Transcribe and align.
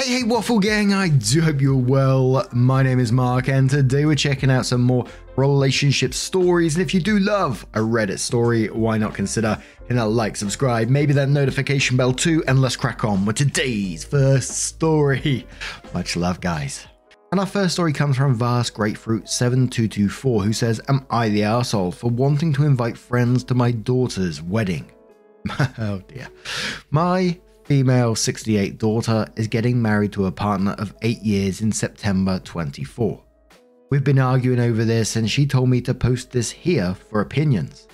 Hey, 0.00 0.20
hey, 0.20 0.22
Waffle 0.22 0.60
Gang, 0.60 0.94
I 0.94 1.10
do 1.10 1.42
hope 1.42 1.60
you're 1.60 1.76
well. 1.76 2.48
My 2.52 2.82
name 2.82 2.98
is 2.98 3.12
Mark, 3.12 3.50
and 3.50 3.68
today 3.68 4.06
we're 4.06 4.14
checking 4.14 4.50
out 4.50 4.64
some 4.64 4.80
more 4.80 5.04
relationship 5.36 6.14
stories. 6.14 6.74
And 6.74 6.82
if 6.82 6.94
you 6.94 7.02
do 7.02 7.18
love 7.18 7.66
a 7.74 7.80
Reddit 7.80 8.18
story, 8.18 8.68
why 8.68 8.96
not 8.96 9.12
consider 9.12 9.62
hitting 9.82 9.98
that 9.98 10.06
like, 10.06 10.36
subscribe, 10.36 10.88
maybe 10.88 11.12
that 11.12 11.28
notification 11.28 11.98
bell 11.98 12.14
too, 12.14 12.42
and 12.48 12.62
let's 12.62 12.76
crack 12.76 13.04
on 13.04 13.26
with 13.26 13.36
today's 13.36 14.02
first 14.02 14.52
story. 14.52 15.46
Much 15.92 16.16
love, 16.16 16.40
guys. 16.40 16.86
And 17.30 17.38
our 17.38 17.44
first 17.44 17.74
story 17.74 17.92
comes 17.92 18.16
from 18.16 18.34
Vast 18.34 18.72
Grapefruit 18.72 19.28
7224, 19.28 20.44
who 20.44 20.54
says, 20.54 20.80
Am 20.88 21.04
I 21.10 21.28
the 21.28 21.42
asshole 21.42 21.92
for 21.92 22.10
wanting 22.10 22.54
to 22.54 22.64
invite 22.64 22.96
friends 22.96 23.44
to 23.44 23.54
my 23.54 23.70
daughter's 23.70 24.40
wedding? 24.40 24.90
oh 25.78 26.00
dear. 26.08 26.28
My 26.90 27.38
female 27.70 28.16
68 28.16 28.78
daughter 28.78 29.28
is 29.36 29.46
getting 29.46 29.80
married 29.80 30.12
to 30.12 30.26
a 30.26 30.32
partner 30.32 30.72
of 30.78 30.92
8 31.02 31.22
years 31.22 31.60
in 31.60 31.70
September 31.70 32.40
24. 32.40 33.22
We've 33.92 34.02
been 34.02 34.18
arguing 34.18 34.58
over 34.58 34.84
this 34.84 35.14
and 35.14 35.30
she 35.30 35.46
told 35.46 35.68
me 35.68 35.80
to 35.82 35.94
post 35.94 36.32
this 36.32 36.50
here 36.50 36.96
for 37.08 37.20
opinions. 37.20 37.86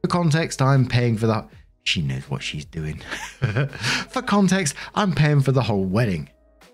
For 0.00 0.06
context, 0.06 0.62
I'm 0.62 0.86
paying 0.86 1.16
for 1.16 1.26
the 1.26 1.44
she 1.82 2.02
knows 2.02 2.30
what 2.30 2.40
she's 2.40 2.64
doing. 2.64 3.02
for 4.10 4.22
context, 4.22 4.76
I'm 4.94 5.12
paying 5.12 5.40
for 5.40 5.50
the 5.50 5.64
whole 5.64 5.86
wedding. 5.86 6.30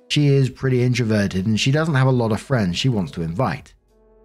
She 0.09 0.27
is 0.27 0.51
pretty 0.51 0.83
introverted 0.83 1.47
and 1.47 1.59
she 1.59 1.71
doesn't 1.71 1.95
have 1.95 2.07
a 2.07 2.11
lot 2.11 2.33
of 2.33 2.41
friends 2.43 2.77
she 2.77 2.91
wants 2.91 3.13
to 3.13 3.23
invite. 3.23 3.73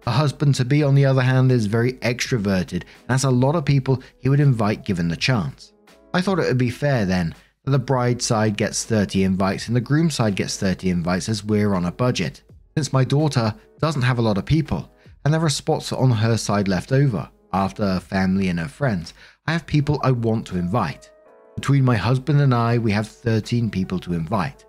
Her 0.04 0.10
husband 0.10 0.54
to 0.56 0.66
be, 0.66 0.82
on 0.82 0.96
the 0.96 1.06
other 1.06 1.22
hand, 1.22 1.50
is 1.50 1.64
very 1.64 1.94
extroverted 1.94 2.82
and 2.82 3.08
has 3.08 3.24
a 3.24 3.30
lot 3.30 3.56
of 3.56 3.64
people 3.64 4.02
he 4.18 4.28
would 4.28 4.38
invite 4.38 4.84
given 4.84 5.08
the 5.08 5.16
chance. 5.16 5.72
I 6.12 6.20
thought 6.20 6.40
it 6.40 6.46
would 6.46 6.58
be 6.58 6.68
fair 6.68 7.06
then 7.06 7.34
the 7.64 7.78
bride 7.78 8.20
side 8.20 8.56
gets 8.56 8.84
30 8.84 9.22
invites 9.22 9.68
and 9.68 9.76
the 9.76 9.80
groom 9.80 10.10
side 10.10 10.34
gets 10.34 10.56
30 10.56 10.90
invites 10.90 11.28
as 11.28 11.44
we're 11.44 11.74
on 11.74 11.84
a 11.84 11.92
budget. 11.92 12.42
Since 12.76 12.92
my 12.92 13.04
daughter 13.04 13.54
doesn't 13.78 14.02
have 14.02 14.18
a 14.18 14.22
lot 14.22 14.38
of 14.38 14.44
people, 14.44 14.90
and 15.24 15.32
there 15.32 15.44
are 15.44 15.48
spots 15.48 15.92
on 15.92 16.10
her 16.10 16.36
side 16.36 16.66
left 16.66 16.90
over, 16.90 17.28
after 17.52 17.84
her 17.84 18.00
family 18.00 18.48
and 18.48 18.58
her 18.58 18.68
friends, 18.68 19.14
I 19.46 19.52
have 19.52 19.66
people 19.66 20.00
I 20.02 20.10
want 20.10 20.46
to 20.48 20.58
invite. 20.58 21.10
Between 21.54 21.84
my 21.84 21.96
husband 21.96 22.40
and 22.40 22.54
I, 22.54 22.78
we 22.78 22.90
have 22.92 23.06
13 23.06 23.70
people 23.70 23.98
to 24.00 24.14
invite. 24.14 24.64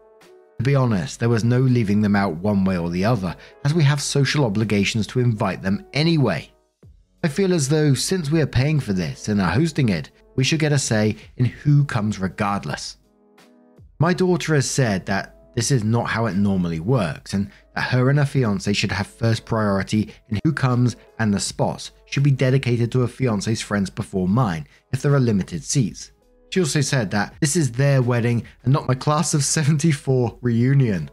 To 0.59 0.63
be 0.63 0.75
honest, 0.75 1.19
there 1.19 1.29
was 1.29 1.43
no 1.43 1.61
leaving 1.61 2.01
them 2.01 2.15
out 2.15 2.35
one 2.35 2.65
way 2.65 2.77
or 2.77 2.89
the 2.89 3.05
other, 3.05 3.35
as 3.65 3.73
we 3.73 3.83
have 3.83 4.01
social 4.01 4.45
obligations 4.45 5.07
to 5.07 5.19
invite 5.19 5.61
them 5.61 5.85
anyway. 5.93 6.51
I 7.23 7.29
feel 7.29 7.53
as 7.53 7.69
though 7.69 7.93
since 7.93 8.29
we 8.29 8.41
are 8.41 8.47
paying 8.47 8.79
for 8.79 8.93
this 8.93 9.29
and 9.29 9.41
are 9.41 9.49
hosting 9.49 9.89
it, 9.89 10.11
we 10.35 10.43
should 10.43 10.59
get 10.59 10.71
a 10.71 10.79
say 10.79 11.15
in 11.37 11.45
who 11.45 11.85
comes 11.85 12.19
regardless. 12.19 12.97
My 13.99 14.13
daughter 14.13 14.55
has 14.55 14.69
said 14.69 15.05
that 15.05 15.33
this 15.55 15.71
is 15.71 15.83
not 15.83 16.07
how 16.07 16.25
it 16.25 16.35
normally 16.35 16.79
works, 16.79 17.33
and 17.33 17.49
that 17.75 17.83
her 17.83 18.09
and 18.09 18.17
her 18.17 18.25
fiance 18.25 18.73
should 18.73 18.91
have 18.91 19.07
first 19.07 19.45
priority 19.45 20.11
in 20.29 20.39
who 20.43 20.51
comes, 20.51 20.95
and 21.19 21.33
the 21.33 21.39
spots 21.39 21.91
should 22.05 22.23
be 22.23 22.31
dedicated 22.31 22.91
to 22.91 23.01
her 23.01 23.07
fiance's 23.07 23.61
friends 23.61 23.89
before 23.89 24.27
mine 24.27 24.67
if 24.91 25.01
there 25.01 25.13
are 25.13 25.19
limited 25.19 25.63
seats. 25.63 26.11
She 26.51 26.59
also 26.59 26.81
said 26.81 27.09
that 27.11 27.33
this 27.39 27.55
is 27.55 27.71
their 27.71 28.01
wedding 28.01 28.43
and 28.63 28.73
not 28.73 28.87
my 28.87 28.93
class 28.95 29.33
of 29.33 29.43
74 29.43 30.37
reunion. 30.41 31.09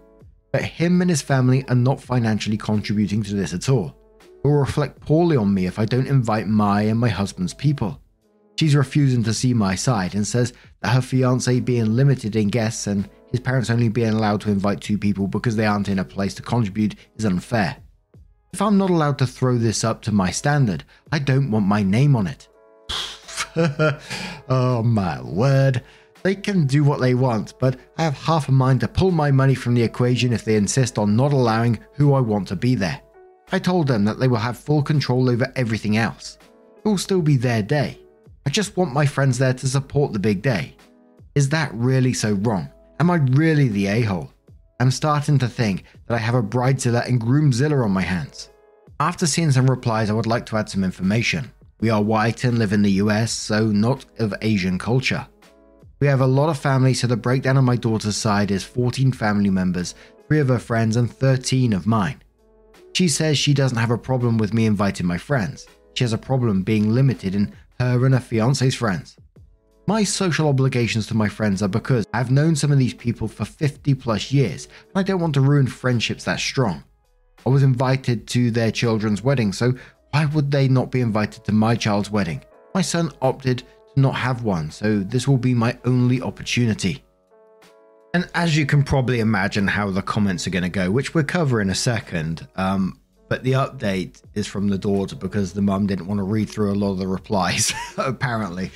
But 0.52 0.62
him 0.62 1.00
and 1.00 1.08
his 1.08 1.22
family 1.22 1.64
are 1.68 1.74
not 1.74 2.00
financially 2.00 2.58
contributing 2.58 3.22
to 3.22 3.34
this 3.34 3.54
at 3.54 3.68
all. 3.68 3.96
It 4.20 4.46
will 4.46 4.54
reflect 4.54 5.00
poorly 5.00 5.36
on 5.36 5.54
me 5.54 5.66
if 5.66 5.78
I 5.78 5.84
don't 5.84 6.06
invite 6.06 6.48
my 6.48 6.82
and 6.82 6.98
my 6.98 7.08
husband's 7.08 7.54
people. 7.54 8.00
She's 8.56 8.74
refusing 8.74 9.22
to 9.24 9.34
see 9.34 9.54
my 9.54 9.74
side 9.74 10.14
and 10.14 10.26
says 10.26 10.52
that 10.82 10.90
her 10.90 11.00
fiance 11.00 11.60
being 11.60 11.96
limited 11.96 12.36
in 12.36 12.48
guests 12.48 12.86
and 12.86 13.08
his 13.30 13.40
parents 13.40 13.70
only 13.70 13.88
being 13.88 14.12
allowed 14.12 14.40
to 14.42 14.50
invite 14.50 14.80
two 14.80 14.98
people 14.98 15.26
because 15.26 15.56
they 15.56 15.66
aren't 15.66 15.88
in 15.88 15.98
a 15.98 16.04
place 16.04 16.34
to 16.34 16.42
contribute 16.42 16.96
is 17.16 17.24
unfair. 17.24 17.76
If 18.52 18.60
I'm 18.60 18.76
not 18.76 18.90
allowed 18.90 19.18
to 19.18 19.26
throw 19.26 19.56
this 19.58 19.84
up 19.84 20.02
to 20.02 20.12
my 20.12 20.30
standard, 20.30 20.84
I 21.12 21.20
don't 21.20 21.50
want 21.50 21.66
my 21.66 21.82
name 21.82 22.16
on 22.16 22.26
it. 22.26 22.48
oh 24.48 24.82
my 24.82 25.22
word. 25.22 25.82
They 26.22 26.34
can 26.34 26.66
do 26.66 26.84
what 26.84 27.00
they 27.00 27.14
want, 27.14 27.54
but 27.58 27.78
I 27.96 28.02
have 28.02 28.18
half 28.18 28.48
a 28.48 28.52
mind 28.52 28.80
to 28.80 28.88
pull 28.88 29.10
my 29.10 29.30
money 29.30 29.54
from 29.54 29.74
the 29.74 29.82
equation 29.82 30.32
if 30.32 30.44
they 30.44 30.56
insist 30.56 30.98
on 30.98 31.16
not 31.16 31.32
allowing 31.32 31.78
who 31.94 32.12
I 32.12 32.20
want 32.20 32.48
to 32.48 32.56
be 32.56 32.74
there. 32.74 33.00
I 33.52 33.58
told 33.58 33.86
them 33.86 34.04
that 34.04 34.18
they 34.18 34.28
will 34.28 34.36
have 34.36 34.58
full 34.58 34.82
control 34.82 35.30
over 35.30 35.50
everything 35.56 35.96
else. 35.96 36.38
It 36.84 36.88
will 36.88 36.98
still 36.98 37.22
be 37.22 37.36
their 37.36 37.62
day. 37.62 37.99
I 38.46 38.50
just 38.50 38.76
want 38.76 38.92
my 38.92 39.04
friends 39.04 39.38
there 39.38 39.52
to 39.52 39.68
support 39.68 40.12
the 40.12 40.18
big 40.18 40.40
day. 40.40 40.76
Is 41.34 41.50
that 41.50 41.72
really 41.74 42.14
so 42.14 42.32
wrong? 42.32 42.70
Am 42.98 43.10
I 43.10 43.16
really 43.16 43.68
the 43.68 43.86
a 43.86 44.00
hole? 44.02 44.32
I'm 44.80 44.90
starting 44.90 45.38
to 45.38 45.48
think 45.48 45.84
that 46.06 46.14
I 46.14 46.18
have 46.18 46.34
a 46.34 46.42
bridezilla 46.42 47.06
and 47.06 47.20
groomzilla 47.20 47.84
on 47.84 47.90
my 47.90 48.02
hands. 48.02 48.48
After 48.98 49.26
seeing 49.26 49.50
some 49.50 49.70
replies, 49.70 50.08
I 50.08 50.14
would 50.14 50.26
like 50.26 50.46
to 50.46 50.56
add 50.56 50.70
some 50.70 50.84
information. 50.84 51.52
We 51.80 51.90
are 51.90 52.02
white 52.02 52.44
and 52.44 52.58
live 52.58 52.72
in 52.72 52.82
the 52.82 52.92
US, 52.92 53.30
so 53.30 53.66
not 53.66 54.06
of 54.18 54.34
Asian 54.40 54.78
culture. 54.78 55.26
We 56.00 56.06
have 56.06 56.22
a 56.22 56.26
lot 56.26 56.48
of 56.48 56.58
family, 56.58 56.94
so 56.94 57.06
the 57.06 57.16
breakdown 57.16 57.58
on 57.58 57.64
my 57.64 57.76
daughter's 57.76 58.16
side 58.16 58.50
is 58.50 58.64
14 58.64 59.12
family 59.12 59.50
members, 59.50 59.94
3 60.28 60.40
of 60.40 60.48
her 60.48 60.58
friends, 60.58 60.96
and 60.96 61.10
13 61.10 61.74
of 61.74 61.86
mine. 61.86 62.22
She 62.94 63.06
says 63.06 63.38
she 63.38 63.52
doesn't 63.54 63.78
have 63.78 63.90
a 63.90 63.98
problem 63.98 64.38
with 64.38 64.54
me 64.54 64.64
inviting 64.64 65.06
my 65.06 65.18
friends. 65.18 65.66
She 65.94 66.04
has 66.04 66.12
a 66.12 66.18
problem 66.18 66.62
being 66.62 66.90
limited 66.90 67.34
in 67.34 67.52
her 67.80 68.04
and 68.04 68.14
her 68.14 68.20
fiance's 68.20 68.74
friends. 68.74 69.16
My 69.86 70.04
social 70.04 70.48
obligations 70.48 71.06
to 71.08 71.16
my 71.16 71.28
friends 71.28 71.62
are 71.62 71.68
because 71.68 72.06
I've 72.12 72.30
known 72.30 72.54
some 72.54 72.70
of 72.70 72.78
these 72.78 72.94
people 72.94 73.26
for 73.26 73.44
50 73.44 73.94
plus 73.94 74.30
years 74.30 74.66
and 74.66 74.96
I 74.96 75.02
don't 75.02 75.20
want 75.20 75.34
to 75.34 75.40
ruin 75.40 75.66
friendships 75.66 76.24
that 76.24 76.38
strong. 76.38 76.84
I 77.44 77.48
was 77.48 77.62
invited 77.62 78.28
to 78.28 78.50
their 78.50 78.70
children's 78.70 79.22
wedding, 79.22 79.52
so 79.52 79.72
why 80.10 80.26
would 80.26 80.50
they 80.50 80.68
not 80.68 80.90
be 80.90 81.00
invited 81.00 81.44
to 81.44 81.52
my 81.52 81.74
child's 81.74 82.10
wedding? 82.10 82.44
My 82.74 82.82
son 82.82 83.10
opted 83.22 83.58
to 83.94 84.00
not 84.00 84.14
have 84.14 84.44
one, 84.44 84.70
so 84.70 84.98
this 85.00 85.26
will 85.26 85.38
be 85.38 85.54
my 85.54 85.76
only 85.84 86.20
opportunity. 86.20 87.02
And 88.12 88.28
as 88.34 88.56
you 88.56 88.66
can 88.66 88.82
probably 88.82 89.20
imagine 89.20 89.66
how 89.66 89.90
the 89.90 90.02
comments 90.02 90.46
are 90.46 90.50
going 90.50 90.64
to 90.64 90.68
go, 90.68 90.90
which 90.90 91.14
we'll 91.14 91.24
cover 91.24 91.60
in 91.60 91.70
a 91.70 91.74
second, 91.74 92.46
um, 92.56 92.99
but 93.30 93.44
the 93.44 93.52
update 93.52 94.20
is 94.34 94.48
from 94.48 94.68
the 94.68 94.76
daughter 94.76 95.14
because 95.14 95.52
the 95.52 95.62
mum 95.62 95.86
didn't 95.86 96.08
want 96.08 96.18
to 96.18 96.24
read 96.24 96.50
through 96.50 96.72
a 96.72 96.74
lot 96.74 96.90
of 96.90 96.98
the 96.98 97.06
replies, 97.06 97.72
apparently. 97.96 98.72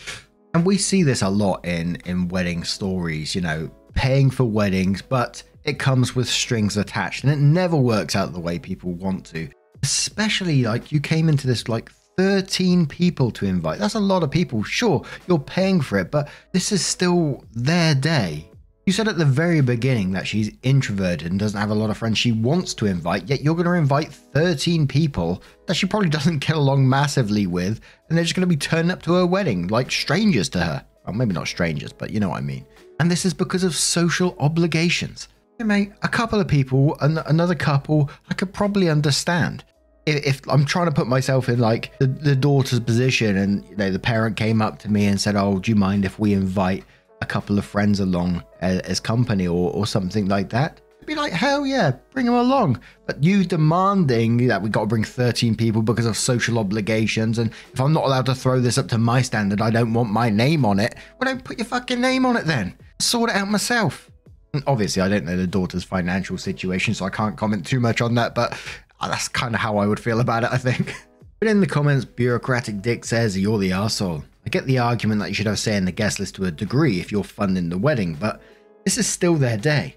And 0.54 0.65
we 0.65 0.78
see 0.78 1.03
this 1.03 1.22
a 1.22 1.28
lot 1.28 1.66
in 1.66 1.97
in 2.06 2.28
wedding 2.28 2.62
stories, 2.62 3.34
you 3.34 3.41
know, 3.41 3.69
paying 3.94 4.31
for 4.31 4.44
weddings, 4.44 5.03
but 5.03 5.43
it 5.64 5.81
comes 5.81 6.14
with 6.14 6.28
strings 6.28 6.76
attached 6.76 7.25
and 7.25 7.32
it 7.32 7.38
never 7.38 7.76
works 7.76 8.14
out 8.14 8.32
the 8.32 8.38
way 8.38 8.59
people 8.60 8.93
want 8.93 9.26
to. 9.26 9.48
Especially 9.82 10.62
like 10.62 10.93
you 10.93 11.00
came 11.00 11.28
into 11.28 11.48
this 11.48 11.69
like 11.69 11.91
13 12.16 12.87
people 12.87 13.32
to 13.32 13.47
invite. 13.47 13.81
That's 13.81 13.94
a 13.94 14.00
lot 14.00 14.22
of 14.22 14.31
people. 14.31 14.62
Sure, 14.62 15.04
you're 15.26 15.41
paying 15.41 15.81
for 15.81 15.99
it, 15.99 16.12
but 16.12 16.28
this 16.52 16.70
is 16.70 16.87
still 16.87 17.44
their 17.55 17.93
day. 17.93 18.49
You 18.86 18.92
said 18.92 19.08
at 19.08 19.16
the 19.16 19.25
very 19.25 19.62
beginning 19.62 20.12
that 20.12 20.26
she's 20.26 20.54
introverted 20.62 21.31
and 21.31 21.40
doesn't 21.40 21.58
have 21.58 21.70
a 21.70 21.75
lot 21.75 21.88
of 21.88 21.96
friends 21.96 22.19
she 22.19 22.32
wants 22.32 22.75
to 22.75 22.86
invite, 22.86 23.31
yet 23.31 23.40
you're 23.40 23.54
going 23.54 23.64
to 23.64 23.72
invite 23.72 24.12
13 24.12 24.86
people 24.86 25.42
that 25.66 25.75
she 25.75 25.86
probably 25.86 26.08
doesn't 26.10 26.40
get 26.40 26.56
along 26.56 26.86
massively 26.86 27.46
with, 27.46 27.81
and 28.08 28.19
they're 28.19 28.25
just 28.25 28.34
going 28.34 28.46
to 28.46 28.54
be 28.54 28.58
turning 28.58 28.90
up 28.90 29.00
to 29.02 29.14
her 29.14 29.25
wedding 29.25 29.69
like 29.69 29.90
strangers 29.90 30.50
to 30.50 30.60
her. 30.60 30.84
Well, 31.06 31.14
maybe 31.14 31.32
not 31.32 31.48
strangers, 31.48 31.94
but 31.94 32.10
you 32.10 32.20
know 32.20 32.28
what 32.28 32.38
I 32.38 32.42
mean. 32.42 32.66
And 33.00 33.10
this 33.10 33.25
is 33.25 33.32
because 33.32 33.64
of 33.64 33.75
social 33.75 34.36
obligations. 34.38 35.28
Hey, 35.58 35.64
mate, 35.64 35.92
a 36.02 36.08
couple 36.08 36.38
of 36.38 36.46
people, 36.46 36.98
and 37.00 37.19
another 37.26 37.54
couple, 37.54 38.10
I 38.28 38.34
could 38.34 38.52
probably 38.52 38.90
understand. 38.90 39.64
If, 40.04 40.26
if 40.26 40.48
I'm 40.48 40.66
trying 40.66 40.87
to 40.87 40.92
put 40.92 41.06
myself 41.06 41.48
in 41.48 41.58
like 41.58 41.98
the, 42.00 42.06
the 42.06 42.37
daughter's 42.37 42.80
position, 42.80 43.38
and 43.38 43.64
you 43.66 43.76
know 43.76 43.90
the 43.90 43.98
parent 43.98 44.37
came 44.37 44.60
up 44.60 44.78
to 44.80 44.90
me 44.90 45.06
and 45.06 45.19
said, 45.19 45.37
"Oh, 45.37 45.58
do 45.58 45.70
you 45.70 45.76
mind 45.76 46.04
if 46.04 46.19
we 46.19 46.34
invite 46.34 46.84
a 47.25 47.26
couple 47.26 47.59
of 47.59 47.65
friends 47.65 48.00
along 48.00 48.44
as, 48.61 48.81
as 48.81 49.00
company 49.00 49.49
or, 49.49 49.73
or 49.73 49.87
something 49.87 50.29
like 50.29 50.50
that. 50.50 50.81
be 51.06 51.15
like, 51.15 51.32
hell 51.32 51.67
yeah, 51.67 51.93
bring 52.12 52.26
them 52.26 52.35
along. 52.35 52.81
But 53.06 53.25
you 53.25 53.44
demanding 53.44 54.47
that 54.47 54.62
we 54.62 54.69
got 54.69 54.82
to 54.82 54.87
bring 54.87 55.05
13 55.05 55.56
people 55.56 55.82
because 55.82 56.06
of 56.06 56.17
social 56.17 56.59
obligations, 56.59 57.38
and 57.38 57.50
if 57.73 57.81
I'm 57.81 57.93
not 57.93 58.05
allowed 58.05 58.26
to 58.26 58.35
throw 58.35 58.61
this 58.61 58.79
up 58.79 58.88
to 58.88 58.99
my 58.99 59.23
standard, 59.23 59.61
I 59.61 59.71
don't 59.71 59.94
want 59.94 60.11
my 60.11 60.29
name 60.29 60.65
on 60.65 60.79
it. 60.79 60.94
Well, 61.19 61.32
don't 61.32 61.43
put 61.43 61.59
your 61.59 61.67
fucking 61.67 62.00
name 62.00 62.26
on 62.26 62.37
it 62.37 62.44
then. 62.44 62.76
Sort 63.00 63.31
it 63.31 63.37
out 63.37 63.49
myself. 63.49 64.11
And 64.53 64.62
obviously, 64.67 65.03
I 65.03 65.09
don't 65.09 65.25
know 65.25 65.37
the 65.37 65.47
daughter's 65.47 65.82
financial 65.82 66.38
situation, 66.38 66.94
so 66.94 67.06
I 67.06 67.11
can't 67.11 67.37
comment 67.37 67.67
too 67.67 67.81
much 67.81 68.00
on 68.00 68.15
that, 68.15 68.35
but 68.35 68.53
uh, 69.00 69.09
that's 69.09 69.29
kind 69.29 69.55
of 69.55 69.61
how 69.61 69.79
I 69.79 69.87
would 69.87 69.99
feel 69.99 70.21
about 70.21 70.44
it, 70.44 70.50
I 70.53 70.59
think. 70.59 70.94
But 71.41 71.50
in 71.50 71.61
the 71.61 71.67
comments, 71.67 72.06
Bureaucratic 72.06 72.81
Dick 72.81 73.05
says, 73.05 73.37
You're 73.37 73.59
the 73.59 73.73
asshole. 73.73 74.25
I 74.46 74.50
get 74.50 74.67
the 74.67 74.79
argument 74.79 75.20
that 75.20 75.29
you 75.29 75.35
should 75.35 75.46
have 75.46 75.58
say 75.58 75.76
in 75.76 75.85
the 75.85 75.93
guest 75.93 76.20
list 76.20 76.35
to 76.37 76.44
a 76.44 76.50
degree 76.50 77.00
if 77.00 77.11
you're 77.11 77.25
funding 77.25 77.69
the 77.69 77.79
wedding, 77.79 78.14
but 78.14 78.43
this 78.85 78.99
is 78.99 79.06
still 79.06 79.37
their 79.37 79.56
day. 79.56 79.96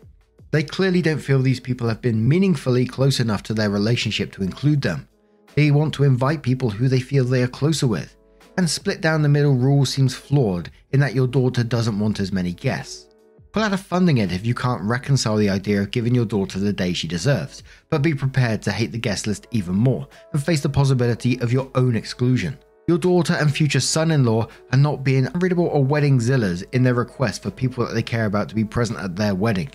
They 0.52 0.64
clearly 0.64 1.02
don't 1.02 1.20
feel 1.20 1.42
these 1.42 1.60
people 1.60 1.90
have 1.90 2.02
been 2.02 2.28
meaningfully 2.28 2.86
close 2.86 3.20
enough 3.20 3.44
to 3.44 3.54
their 3.54 3.70
relationship 3.70 4.32
to 4.34 4.44
include 4.44 4.82
them. 4.82 5.08
They 5.56 5.72
want 5.72 5.94
to 5.96 6.04
invite 6.04 6.42
people 6.42 6.70
who 6.70 6.88
they 6.88 7.02
feel 7.02 7.26
they 7.26 7.44
are 7.44 7.48
closer 7.48 7.88
with. 7.88 8.16
And 8.58 8.70
split 8.70 9.02
down 9.02 9.22
the 9.22 9.30
middle 9.30 9.56
rule 9.56 9.86
seems 9.86 10.16
flawed 10.16 10.72
in 10.92 11.00
that 11.02 11.14
your 11.14 11.28
daughter 11.28 11.64
doesn't 11.64 12.00
want 12.00 12.20
as 12.20 12.32
many 12.32 12.54
guests. 12.54 13.08
Pull 13.52 13.64
out 13.64 13.74
of 13.74 13.82
funding 13.82 14.20
it 14.20 14.32
if 14.32 14.46
you 14.46 14.54
can't 14.54 14.82
reconcile 14.82 15.36
the 15.36 15.50
idea 15.50 15.82
of 15.82 15.92
giving 15.92 16.16
your 16.16 16.26
daughter 16.26 16.60
the 16.60 16.74
day 16.74 16.94
she 16.94 17.08
deserves, 17.08 17.64
but 17.90 18.02
be 18.02 18.14
prepared 18.14 18.62
to 18.62 18.72
hate 18.72 18.92
the 18.92 18.98
guest 18.98 19.28
list 19.28 19.48
even 19.52 19.76
more 19.76 20.08
and 20.32 20.44
face 20.44 20.62
the 20.62 20.70
possibility 20.70 21.40
of 21.42 21.52
your 21.52 21.70
own 21.76 21.96
exclusion. 21.96 22.58
Your 22.88 22.98
daughter 22.98 23.34
and 23.34 23.54
future 23.54 23.82
son 23.82 24.12
in 24.12 24.24
law 24.24 24.48
are 24.72 24.78
not 24.78 25.04
being 25.04 25.28
unreadable 25.28 25.66
or 25.66 25.84
wedding 25.84 26.20
zillas 26.20 26.64
in 26.72 26.84
their 26.84 26.94
request 26.94 27.44
for 27.44 27.52
people 27.52 27.86
that 27.86 27.94
they 27.94 28.02
care 28.02 28.28
about 28.28 28.48
to 28.48 28.56
be 28.56 28.64
present 28.64 28.98
at 29.00 29.14
their 29.14 29.36
wedding. 29.36 29.70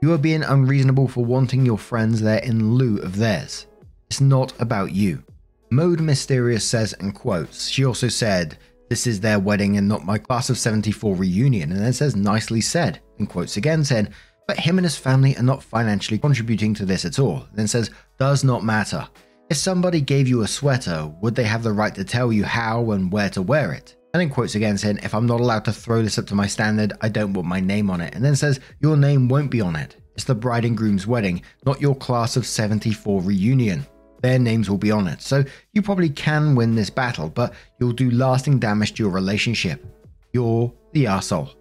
You 0.00 0.14
are 0.14 0.18
being 0.18 0.42
unreasonable 0.42 1.08
for 1.08 1.26
wanting 1.26 1.66
your 1.66 1.76
friends 1.76 2.22
there 2.22 2.38
in 2.38 2.72
lieu 2.76 2.96
of 3.02 3.16
theirs. 3.16 3.66
It's 4.08 4.22
not 4.22 4.58
about 4.62 4.92
you. 4.92 5.22
Mode 5.70 6.00
Mysterious 6.00 6.66
says 6.66 6.94
and 7.00 7.14
quotes, 7.14 7.68
she 7.68 7.84
also 7.84 8.08
said, 8.08 8.56
This 8.88 9.06
is 9.06 9.20
their 9.20 9.38
wedding 9.38 9.76
and 9.76 9.86
not 9.86 10.06
my 10.06 10.16
class 10.16 10.48
of 10.48 10.56
74 10.56 11.16
reunion, 11.16 11.70
and 11.70 11.82
then 11.82 11.92
says, 11.92 12.16
Nicely 12.16 12.62
said, 12.62 12.98
and 13.18 13.28
quotes 13.28 13.58
again 13.58 13.84
saying, 13.84 14.08
But 14.48 14.58
him 14.58 14.78
and 14.78 14.86
his 14.86 14.96
family 14.96 15.36
are 15.36 15.42
not 15.42 15.62
financially 15.62 16.16
contributing 16.16 16.72
to 16.74 16.86
this 16.86 17.04
at 17.04 17.18
all, 17.18 17.42
and 17.50 17.56
then 17.56 17.68
says, 17.68 17.90
Does 18.18 18.42
not 18.42 18.64
matter. 18.64 19.06
If 19.54 19.58
somebody 19.58 20.00
gave 20.00 20.26
you 20.26 20.42
a 20.42 20.48
sweater, 20.48 21.06
would 21.20 21.36
they 21.36 21.44
have 21.44 21.62
the 21.62 21.72
right 21.72 21.94
to 21.94 22.02
tell 22.02 22.32
you 22.32 22.42
how 22.42 22.90
and 22.90 23.12
where 23.12 23.30
to 23.30 23.40
wear 23.40 23.72
it? 23.72 23.94
And 24.12 24.20
then 24.20 24.28
quotes 24.28 24.56
again 24.56 24.76
saying, 24.76 24.98
If 25.04 25.14
I'm 25.14 25.26
not 25.26 25.38
allowed 25.38 25.64
to 25.66 25.72
throw 25.72 26.02
this 26.02 26.18
up 26.18 26.26
to 26.26 26.34
my 26.34 26.48
standard, 26.48 26.92
I 27.02 27.08
don't 27.08 27.34
want 27.34 27.46
my 27.46 27.60
name 27.60 27.88
on 27.88 28.00
it. 28.00 28.16
And 28.16 28.24
then 28.24 28.34
says, 28.34 28.58
Your 28.80 28.96
name 28.96 29.28
won't 29.28 29.52
be 29.52 29.60
on 29.60 29.76
it. 29.76 29.96
It's 30.16 30.24
the 30.24 30.34
bride 30.34 30.64
and 30.64 30.76
groom's 30.76 31.06
wedding, 31.06 31.40
not 31.64 31.80
your 31.80 31.94
class 31.94 32.36
of 32.36 32.46
74 32.46 33.22
reunion. 33.22 33.86
Their 34.22 34.40
names 34.40 34.68
will 34.68 34.76
be 34.76 34.90
on 34.90 35.06
it. 35.06 35.22
So 35.22 35.44
you 35.72 35.82
probably 35.82 36.10
can 36.10 36.56
win 36.56 36.74
this 36.74 36.90
battle, 36.90 37.28
but 37.28 37.54
you'll 37.78 37.92
do 37.92 38.10
lasting 38.10 38.58
damage 38.58 38.94
to 38.94 39.04
your 39.04 39.12
relationship. 39.12 39.86
You're 40.32 40.74
the 40.94 41.04
arsehole. 41.04 41.54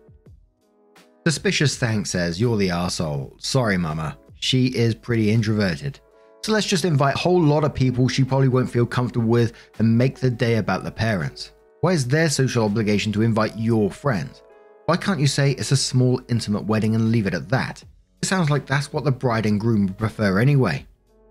Suspicious 1.28 1.78
Thank 1.78 2.08
says, 2.08 2.42
You're 2.42 2.58
the 2.58 2.70
arsehole. 2.70 3.40
Sorry, 3.40 3.78
mama. 3.78 4.18
She 4.40 4.70
is 4.70 4.96
pretty 4.96 5.30
introverted. 5.30 6.00
So 6.44 6.52
let's 6.52 6.68
just 6.68 6.84
invite 6.84 7.16
a 7.16 7.20
whole 7.20 7.42
lot 7.42 7.64
of 7.64 7.74
people 7.74 8.10
she 8.10 8.26
probably 8.26 8.50
won't 8.50 8.70
feel 8.70 8.86
comfortable 8.86 9.30
with 9.30 9.54
and 9.80 9.98
make 9.98 10.20
the 10.20 10.30
day 10.30 10.58
about 10.58 10.84
the 10.84 10.92
parents. 10.92 11.54
Why 11.80 11.94
is 11.94 12.06
their 12.06 12.30
social 12.30 12.66
obligation 12.66 13.14
to 13.14 13.22
invite 13.22 13.58
your 13.58 13.90
friends? 13.90 14.44
Why 14.86 14.98
can't 14.98 15.22
you 15.22 15.28
say 15.28 15.52
it's 15.52 15.72
a 15.72 15.78
small, 15.78 16.20
intimate 16.28 16.66
wedding 16.66 16.96
and 16.96 17.14
leave 17.14 17.28
it 17.28 17.34
at 17.34 17.48
that? 17.48 17.82
It 18.22 18.26
sounds 18.26 18.50
like 18.50 18.66
that's 18.66 18.92
what 18.92 19.06
the 19.06 19.12
bride 19.12 19.46
and 19.46 19.58
groom 19.58 19.86
would 19.86 19.98
prefer 19.98 20.40
anyway. 20.40 20.86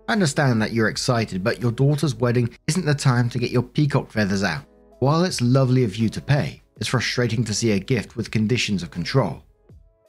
I 0.07 0.13
understand 0.13 0.59
that 0.63 0.73
you're 0.73 0.89
excited, 0.89 1.43
but 1.43 1.61
your 1.61 1.71
daughter's 1.71 2.15
wedding 2.15 2.49
isn't 2.67 2.85
the 2.85 2.95
time 2.95 3.29
to 3.29 3.39
get 3.39 3.51
your 3.51 3.61
peacock 3.61 4.09
feathers 4.09 4.43
out. 4.43 4.65
While 4.97 5.25
it's 5.25 5.41
lovely 5.41 5.83
of 5.83 5.95
you 5.95 6.09
to 6.09 6.21
pay, 6.21 6.63
it's 6.77 6.89
frustrating 6.89 7.43
to 7.43 7.53
see 7.53 7.73
a 7.73 7.79
gift 7.79 8.15
with 8.15 8.31
conditions 8.31 8.81
of 8.81 8.89
control. 8.89 9.43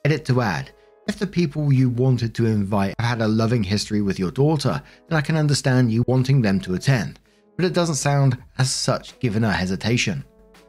Edit 0.06 0.24
to 0.26 0.40
add, 0.40 0.70
if 1.14 1.20
the 1.20 1.26
people 1.28 1.72
you 1.72 1.88
wanted 1.88 2.34
to 2.34 2.46
invite 2.46 2.96
have 2.98 3.08
had 3.08 3.20
a 3.22 3.28
loving 3.28 3.62
history 3.62 4.02
with 4.02 4.18
your 4.18 4.32
daughter, 4.32 4.82
then 5.08 5.16
I 5.16 5.20
can 5.20 5.36
understand 5.36 5.92
you 5.92 6.02
wanting 6.08 6.42
them 6.42 6.58
to 6.62 6.74
attend, 6.74 7.20
but 7.54 7.64
it 7.64 7.72
doesn't 7.72 7.94
sound 7.94 8.36
as 8.58 8.72
such 8.72 9.16
given 9.20 9.44
her 9.44 9.52
hesitation. 9.52 10.24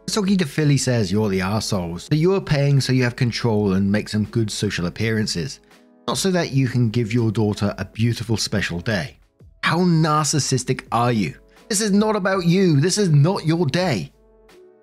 Soki 0.06 0.40
Philly 0.40 0.78
says 0.78 1.12
you're 1.12 1.30
the 1.30 1.40
arseholes, 1.40 2.08
that 2.10 2.18
you're 2.18 2.40
paying 2.40 2.80
so 2.80 2.94
you 2.94 3.02
have 3.04 3.16
control 3.16 3.74
and 3.74 3.92
make 3.92 4.08
some 4.08 4.26
good 4.26 4.52
social 4.52 4.86
appearances, 4.86 5.62
not 6.08 6.20
so 6.20 6.30
that 6.30 6.52
you 6.52 6.68
can 6.68 6.92
give 6.92 7.12
your 7.12 7.32
daughter 7.32 7.74
a 7.80 7.86
beautiful 7.86 8.38
special 8.38 8.80
day. 8.80 9.18
How 9.64 9.80
narcissistic 9.80 10.86
are 10.92 11.12
you? 11.12 11.34
This 11.70 11.82
is 11.82 11.90
not 11.90 12.16
about 12.16 12.46
you, 12.46 12.80
this 12.80 13.00
is 13.00 13.10
not 13.10 13.48
your 13.48 13.66
day. 13.66 14.12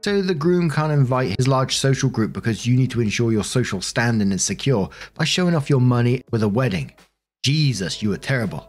So 0.05 0.21
the 0.21 0.35
groom 0.35 0.69
can't 0.69 0.93
invite 0.93 1.37
his 1.39 1.47
large 1.47 1.77
social 1.77 2.11
group 2.11 2.33
because 2.33 2.67
you 2.67 2.77
need 2.77 2.91
to 2.91 3.01
ensure 3.01 3.31
your 3.31 3.45
social 3.45 3.81
standing 3.81 4.33
is 4.33 4.45
secure 4.45 4.91
by 5.15 5.25
showing 5.25 5.55
off 5.55 5.71
your 5.71 5.81
money 5.81 6.25
with 6.33 6.43
a 6.43 6.49
wedding. 6.49 6.93
Jesus, 7.45 8.03
you 8.03 8.13
are 8.13 8.19
terrible. 8.19 8.69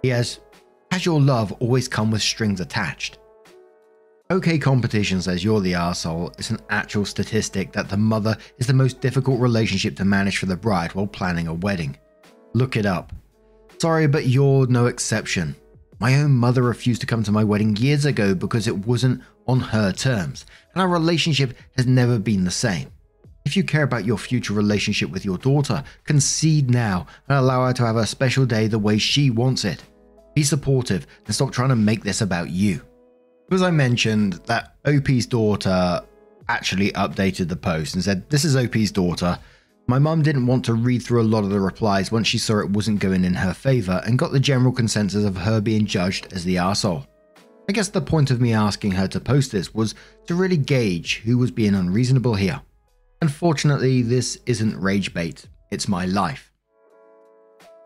He 0.00 0.08
has, 0.08 0.40
has 0.90 1.04
your 1.04 1.20
love 1.20 1.52
always 1.60 1.86
come 1.86 2.10
with 2.10 2.22
strings 2.22 2.60
attached? 2.60 3.18
OK 4.30 4.58
Competition 4.58 5.20
says 5.20 5.44
you're 5.44 5.60
the 5.60 5.74
asshole. 5.74 6.32
It's 6.38 6.48
an 6.48 6.60
actual 6.70 7.04
statistic 7.04 7.72
that 7.72 7.90
the 7.90 7.98
mother 7.98 8.34
is 8.56 8.66
the 8.66 8.72
most 8.72 9.02
difficult 9.02 9.40
relationship 9.40 9.96
to 9.96 10.06
manage 10.06 10.38
for 10.38 10.46
the 10.46 10.56
bride 10.56 10.94
while 10.94 11.06
planning 11.06 11.46
a 11.46 11.52
wedding. 11.52 11.94
Look 12.54 12.76
it 12.76 12.86
up. 12.86 13.12
Sorry, 13.78 14.06
but 14.06 14.28
you're 14.28 14.66
no 14.66 14.86
exception. 14.86 15.56
My 16.00 16.16
own 16.16 16.32
mother 16.32 16.62
refused 16.62 17.02
to 17.02 17.06
come 17.06 17.22
to 17.22 17.32
my 17.32 17.44
wedding 17.44 17.76
years 17.76 18.06
ago 18.06 18.34
because 18.34 18.66
it 18.66 18.86
wasn't 18.86 19.22
on 19.46 19.60
her 19.60 19.92
terms, 19.92 20.46
and 20.72 20.82
our 20.82 20.88
relationship 20.88 21.54
has 21.76 21.86
never 21.86 22.18
been 22.18 22.44
the 22.44 22.50
same. 22.50 22.90
If 23.44 23.56
you 23.56 23.64
care 23.64 23.82
about 23.82 24.06
your 24.06 24.16
future 24.16 24.54
relationship 24.54 25.10
with 25.10 25.24
your 25.24 25.36
daughter, 25.36 25.84
concede 26.04 26.70
now 26.70 27.06
and 27.28 27.38
allow 27.38 27.66
her 27.66 27.74
to 27.74 27.86
have 27.86 27.96
a 27.96 28.06
special 28.06 28.46
day 28.46 28.66
the 28.66 28.78
way 28.78 28.96
she 28.96 29.30
wants 29.30 29.64
it. 29.64 29.84
Be 30.34 30.42
supportive 30.42 31.06
and 31.26 31.34
stop 31.34 31.52
trying 31.52 31.68
to 31.68 31.76
make 31.76 32.02
this 32.02 32.22
about 32.22 32.50
you. 32.50 32.80
As 33.52 33.62
I 33.62 33.70
mentioned, 33.70 34.34
that 34.46 34.76
OP's 34.86 35.26
daughter 35.26 36.02
actually 36.48 36.90
updated 36.92 37.48
the 37.48 37.56
post 37.56 37.94
and 37.94 38.02
said, 38.02 38.28
This 38.30 38.44
is 38.44 38.56
OP's 38.56 38.90
daughter. 38.90 39.38
My 39.86 39.98
mum 39.98 40.22
didn't 40.22 40.46
want 40.46 40.64
to 40.64 40.74
read 40.74 41.02
through 41.02 41.20
a 41.20 41.24
lot 41.24 41.44
of 41.44 41.50
the 41.50 41.60
replies 41.60 42.10
once 42.10 42.26
she 42.26 42.38
saw 42.38 42.58
it 42.60 42.70
wasn't 42.70 43.00
going 43.00 43.24
in 43.24 43.34
her 43.34 43.52
favour 43.52 44.02
and 44.06 44.18
got 44.18 44.32
the 44.32 44.40
general 44.40 44.72
consensus 44.72 45.24
of 45.24 45.36
her 45.36 45.60
being 45.60 45.84
judged 45.84 46.32
as 46.32 46.44
the 46.44 46.56
arsehole. 46.56 47.06
I 47.68 47.72
guess 47.72 47.88
the 47.88 48.00
point 48.00 48.30
of 48.30 48.40
me 48.40 48.52
asking 48.52 48.92
her 48.92 49.08
to 49.08 49.20
post 49.20 49.52
this 49.52 49.72
was 49.74 49.94
to 50.26 50.34
really 50.34 50.58
gauge 50.58 51.22
who 51.24 51.38
was 51.38 51.50
being 51.50 51.74
unreasonable 51.74 52.34
here. 52.34 52.60
Unfortunately, 53.22 54.02
this 54.02 54.38
isn't 54.44 54.78
rage 54.78 55.14
bait, 55.14 55.46
it's 55.70 55.88
my 55.88 56.04
life. 56.04 56.52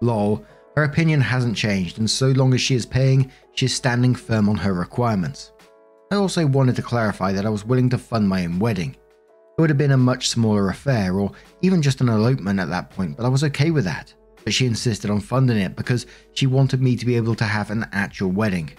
Lol, 0.01 0.45
her 0.77 0.83
opinion 0.83 1.21
hasn't 1.21 1.57
changed, 1.57 1.99
and 1.99 2.11
so 2.11 2.29
long 2.29 2.55
as 2.55 2.61
she 2.61 2.75
is 2.75 2.87
paying, 2.87 3.31
she 3.55 3.67
is 3.67 3.75
standing 3.75 4.17
firm 4.17 4.49
on 4.49 4.57
her 4.57 4.73
requirements. 4.73 5.53
I 6.11 6.17
also 6.17 6.45
wanted 6.47 6.75
to 6.77 6.83
clarify 6.83 7.33
that 7.33 7.47
I 7.47 7.51
was 7.51 7.65
willing 7.65 7.89
to 7.91 7.99
fund 7.99 8.29
my 8.29 8.45
own 8.45 8.59
wedding. 8.59 8.93
It 8.93 9.61
would 9.61 9.71
have 9.71 9.79
been 9.79 9.93
a 9.93 9.97
much 9.97 10.29
smaller 10.29 10.71
affair, 10.71 11.19
or 11.19 11.31
even 11.63 11.83
just 11.83 12.01
an 12.01 12.09
elopement 12.09 12.59
at 12.59 12.69
that 12.71 12.91
point, 12.91 13.17
but 13.17 13.27
I 13.27 13.29
was 13.29 13.45
okay 13.45 13.71
with 13.71 13.85
that. 13.85 14.13
But 14.43 14.55
she 14.55 14.67
insisted 14.67 15.11
on 15.11 15.21
funding 15.21 15.59
it 15.59 15.77
because 15.77 16.07
she 16.33 16.47
wanted 16.47 16.81
me 16.81 16.97
to 16.97 17.07
be 17.07 17.17
able 17.17 17.35
to 17.37 17.45
have 17.45 17.71
an 17.71 17.87
actual 17.93 18.31
wedding. 18.31 18.71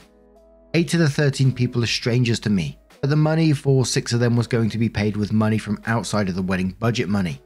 Eight 0.75 0.93
of 0.93 0.99
the 0.99 1.09
13 1.09 1.51
people 1.51 1.83
are 1.83 1.88
strangers 1.88 2.39
to 2.41 2.51
me, 2.51 2.77
but 3.01 3.09
the 3.09 3.15
money 3.15 3.53
for 3.53 3.88
six 3.88 4.13
of 4.13 4.19
them 4.19 4.35
was 4.35 4.45
going 4.45 4.69
to 4.69 4.77
be 4.77 4.88
paid 4.88 5.17
with 5.17 5.33
money 5.33 5.57
from 5.57 5.81
outside 5.88 6.29
of 6.29 6.35
the 6.35 6.43
wedding 6.43 6.75
budget 6.79 7.09
money. 7.09 7.41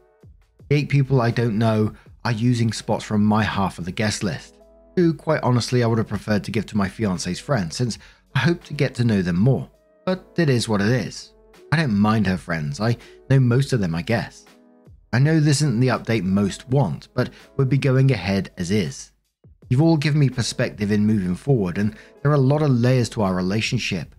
The 0.67 0.75
eight 0.75 0.89
people 0.89 1.21
I 1.21 1.31
don't 1.31 1.57
know 1.57 1.93
are 2.25 2.33
using 2.33 2.73
spots 2.73 3.05
from 3.05 3.23
my 3.23 3.41
half 3.41 3.79
of 3.79 3.85
the 3.85 3.93
guest 3.93 4.23
list, 4.23 4.57
who, 4.97 5.13
quite 5.13 5.41
honestly, 5.41 5.83
I 5.83 5.87
would 5.87 5.99
have 5.99 6.07
preferred 6.09 6.43
to 6.43 6.51
give 6.51 6.65
to 6.65 6.77
my 6.77 6.89
fiance's 6.89 7.39
friends 7.39 7.77
since 7.77 7.97
I 8.35 8.39
hope 8.39 8.61
to 8.65 8.73
get 8.73 8.93
to 8.95 9.05
know 9.05 9.21
them 9.21 9.39
more. 9.39 9.69
But 10.05 10.25
it 10.35 10.49
is 10.49 10.67
what 10.67 10.81
it 10.81 10.89
is. 10.89 11.31
I 11.71 11.77
don't 11.77 11.97
mind 11.97 12.27
her 12.27 12.37
friends, 12.37 12.81
I 12.81 12.97
know 13.29 13.39
most 13.39 13.71
of 13.71 13.79
them, 13.79 13.95
I 13.95 14.01
guess. 14.01 14.45
I 15.13 15.19
know 15.19 15.39
this 15.39 15.61
isn't 15.61 15.79
the 15.79 15.87
update 15.87 16.23
most 16.23 16.67
want, 16.67 17.07
but 17.13 17.29
would 17.55 17.69
be 17.69 17.77
going 17.77 18.11
ahead 18.11 18.51
as 18.57 18.69
is. 18.69 19.12
You've 19.69 19.81
all 19.81 19.97
given 19.97 20.19
me 20.19 20.29
perspective 20.29 20.91
in 20.91 21.05
moving 21.05 21.35
forward, 21.35 21.77
and 21.77 21.95
there 22.21 22.31
are 22.31 22.35
a 22.35 22.39
lot 22.39 22.61
of 22.61 22.69
layers 22.69 23.09
to 23.09 23.21
our 23.21 23.33
relationship. 23.33 24.13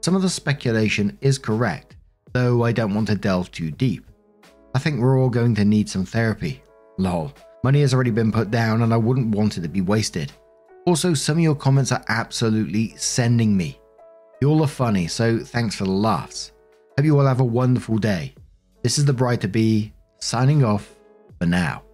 Some 0.00 0.14
of 0.14 0.22
the 0.22 0.28
speculation 0.28 1.16
is 1.20 1.38
correct, 1.38 1.96
though 2.32 2.64
I 2.64 2.72
don't 2.72 2.94
want 2.94 3.08
to 3.08 3.14
delve 3.14 3.50
too 3.50 3.70
deep. 3.70 4.06
I 4.74 4.78
think 4.78 5.00
we're 5.00 5.18
all 5.18 5.30
going 5.30 5.54
to 5.56 5.64
need 5.64 5.88
some 5.88 6.04
therapy. 6.04 6.62
Lol. 6.98 7.32
Money 7.64 7.80
has 7.80 7.94
already 7.94 8.10
been 8.10 8.30
put 8.30 8.50
down 8.50 8.82
and 8.82 8.92
I 8.92 8.96
wouldn't 8.96 9.34
want 9.34 9.58
it 9.58 9.62
to 9.62 9.68
be 9.68 9.80
wasted. 9.80 10.32
Also, 10.86 11.14
some 11.14 11.38
of 11.38 11.42
your 11.42 11.54
comments 11.54 11.92
are 11.92 12.04
absolutely 12.08 12.94
sending 12.96 13.56
me. 13.56 13.80
You 14.40 14.50
all 14.50 14.62
are 14.62 14.68
funny, 14.68 15.08
so 15.08 15.38
thanks 15.38 15.74
for 15.74 15.84
the 15.84 15.90
laughs. 15.90 16.52
Hope 16.96 17.06
you 17.06 17.18
all 17.18 17.26
have 17.26 17.40
a 17.40 17.44
wonderful 17.44 17.98
day. 17.98 18.34
This 18.82 18.98
is 18.98 19.04
the 19.04 19.12
bride 19.12 19.40
to 19.40 19.48
be 19.48 19.92
signing 20.20 20.62
off 20.62 20.94
for 21.40 21.46
now. 21.46 21.85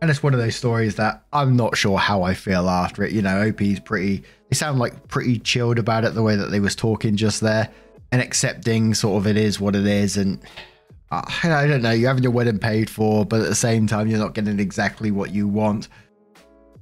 And 0.00 0.10
it's 0.10 0.22
one 0.22 0.34
of 0.34 0.40
those 0.40 0.56
stories 0.56 0.96
that 0.96 1.24
I'm 1.32 1.56
not 1.56 1.76
sure 1.76 1.98
how 1.98 2.22
I 2.22 2.34
feel 2.34 2.68
after 2.68 3.02
it. 3.02 3.12
You 3.12 3.22
know, 3.22 3.48
OP's 3.48 3.80
pretty, 3.80 4.22
they 4.48 4.54
sound 4.54 4.78
like 4.78 5.08
pretty 5.08 5.38
chilled 5.38 5.78
about 5.78 6.04
it 6.04 6.14
the 6.14 6.22
way 6.22 6.36
that 6.36 6.50
they 6.50 6.60
was 6.60 6.76
talking 6.76 7.16
just 7.16 7.40
there 7.40 7.70
and 8.12 8.20
accepting 8.20 8.94
sort 8.94 9.22
of 9.22 9.26
it 9.26 9.36
is 9.36 9.58
what 9.58 9.74
it 9.74 9.86
is. 9.86 10.16
And 10.16 10.38
uh, 11.10 11.22
I 11.42 11.66
don't 11.66 11.82
know, 11.82 11.92
you're 11.92 12.08
having 12.08 12.22
your 12.22 12.32
wedding 12.32 12.58
paid 12.58 12.90
for, 12.90 13.24
but 13.24 13.40
at 13.40 13.48
the 13.48 13.54
same 13.54 13.86
time, 13.86 14.08
you're 14.08 14.18
not 14.18 14.34
getting 14.34 14.60
exactly 14.60 15.10
what 15.10 15.32
you 15.32 15.48
want. 15.48 15.88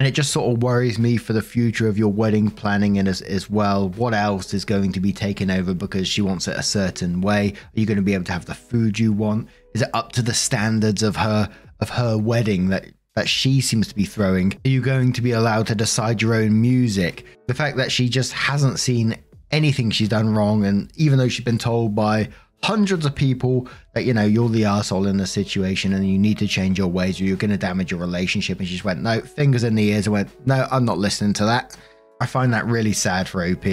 And 0.00 0.08
it 0.08 0.12
just 0.12 0.32
sort 0.32 0.52
of 0.52 0.62
worries 0.62 0.98
me 0.98 1.16
for 1.16 1.34
the 1.34 1.40
future 1.40 1.86
of 1.86 1.96
your 1.96 2.10
wedding 2.10 2.50
planning 2.50 2.98
and 2.98 3.06
as, 3.06 3.22
as 3.22 3.48
well. 3.48 3.90
What 3.90 4.12
else 4.12 4.52
is 4.52 4.64
going 4.64 4.92
to 4.92 5.00
be 5.00 5.12
taken 5.12 5.52
over 5.52 5.72
because 5.72 6.08
she 6.08 6.20
wants 6.20 6.48
it 6.48 6.56
a 6.56 6.64
certain 6.64 7.20
way? 7.20 7.52
Are 7.52 7.80
you 7.80 7.86
going 7.86 7.96
to 7.96 8.02
be 8.02 8.14
able 8.14 8.24
to 8.24 8.32
have 8.32 8.46
the 8.46 8.54
food 8.54 8.98
you 8.98 9.12
want? 9.12 9.48
Is 9.72 9.82
it 9.82 9.90
up 9.94 10.10
to 10.12 10.22
the 10.22 10.34
standards 10.34 11.04
of 11.04 11.14
her 11.16 11.48
of 11.80 11.90
her 11.90 12.18
wedding 12.18 12.68
that 12.68 12.86
that 13.14 13.28
she 13.28 13.60
seems 13.60 13.88
to 13.88 13.94
be 13.94 14.04
throwing? 14.04 14.52
Are 14.64 14.68
you 14.68 14.80
going 14.80 15.12
to 15.12 15.22
be 15.22 15.32
allowed 15.32 15.66
to 15.68 15.74
decide 15.74 16.20
your 16.20 16.34
own 16.34 16.60
music? 16.60 17.24
The 17.46 17.54
fact 17.54 17.76
that 17.76 17.92
she 17.92 18.08
just 18.08 18.32
hasn't 18.32 18.78
seen 18.78 19.16
anything 19.50 19.90
she's 19.90 20.08
done 20.08 20.34
wrong, 20.34 20.64
and 20.64 20.90
even 20.96 21.18
though 21.18 21.28
she's 21.28 21.44
been 21.44 21.58
told 21.58 21.94
by 21.94 22.28
hundreds 22.64 23.04
of 23.04 23.14
people 23.14 23.68
that 23.92 24.04
you 24.04 24.14
know 24.14 24.24
you're 24.24 24.48
the 24.48 24.64
asshole 24.64 25.06
in 25.06 25.18
the 25.18 25.26
situation 25.26 25.92
and 25.92 26.08
you 26.08 26.18
need 26.18 26.38
to 26.38 26.46
change 26.46 26.78
your 26.78 26.88
ways 26.88 27.20
or 27.20 27.24
you're 27.24 27.36
going 27.36 27.50
to 27.50 27.58
damage 27.58 27.90
your 27.90 28.00
relationship 28.00 28.58
and 28.58 28.66
she 28.66 28.72
just 28.72 28.86
went 28.86 29.02
no 29.02 29.20
fingers 29.20 29.64
in 29.64 29.74
the 29.74 29.90
ears 29.90 30.06
and 30.06 30.14
went 30.14 30.46
no 30.46 30.66
i'm 30.70 30.86
not 30.86 30.96
listening 30.96 31.34
to 31.34 31.44
that. 31.44 31.76
I 32.22 32.26
find 32.26 32.54
that 32.54 32.64
really 32.64 32.94
sad 32.94 33.28
for 33.28 33.44
op 33.44 33.66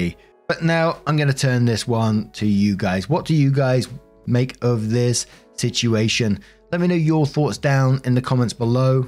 but 0.46 0.62
now 0.62 0.98
i'm 1.08 1.16
going 1.16 1.30
to 1.30 1.34
turn 1.34 1.64
this 1.64 1.88
one 1.88 2.32
to 2.32 2.46
you 2.46 2.76
guys. 2.76 3.08
What 3.08 3.24
do 3.24 3.34
you 3.34 3.50
guys 3.50 3.88
make 4.28 4.62
of 4.62 4.90
this 4.90 5.26
situation? 5.54 6.42
Let 6.74 6.82
me 6.82 6.88
know 6.88 6.96
your 6.96 7.26
thoughts 7.26 7.58
down 7.58 8.02
in 8.04 8.14
the 8.14 8.22
comments 8.22 8.54
below 8.54 9.08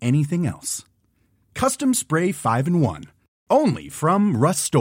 anything 0.00 0.46
else. 0.46 0.84
Custom 1.54 1.92
Spray 1.94 2.32
5 2.32 2.66
and 2.66 2.82
1. 2.82 3.04
Only 3.50 3.88
from 3.88 4.36
Rust 4.36 4.74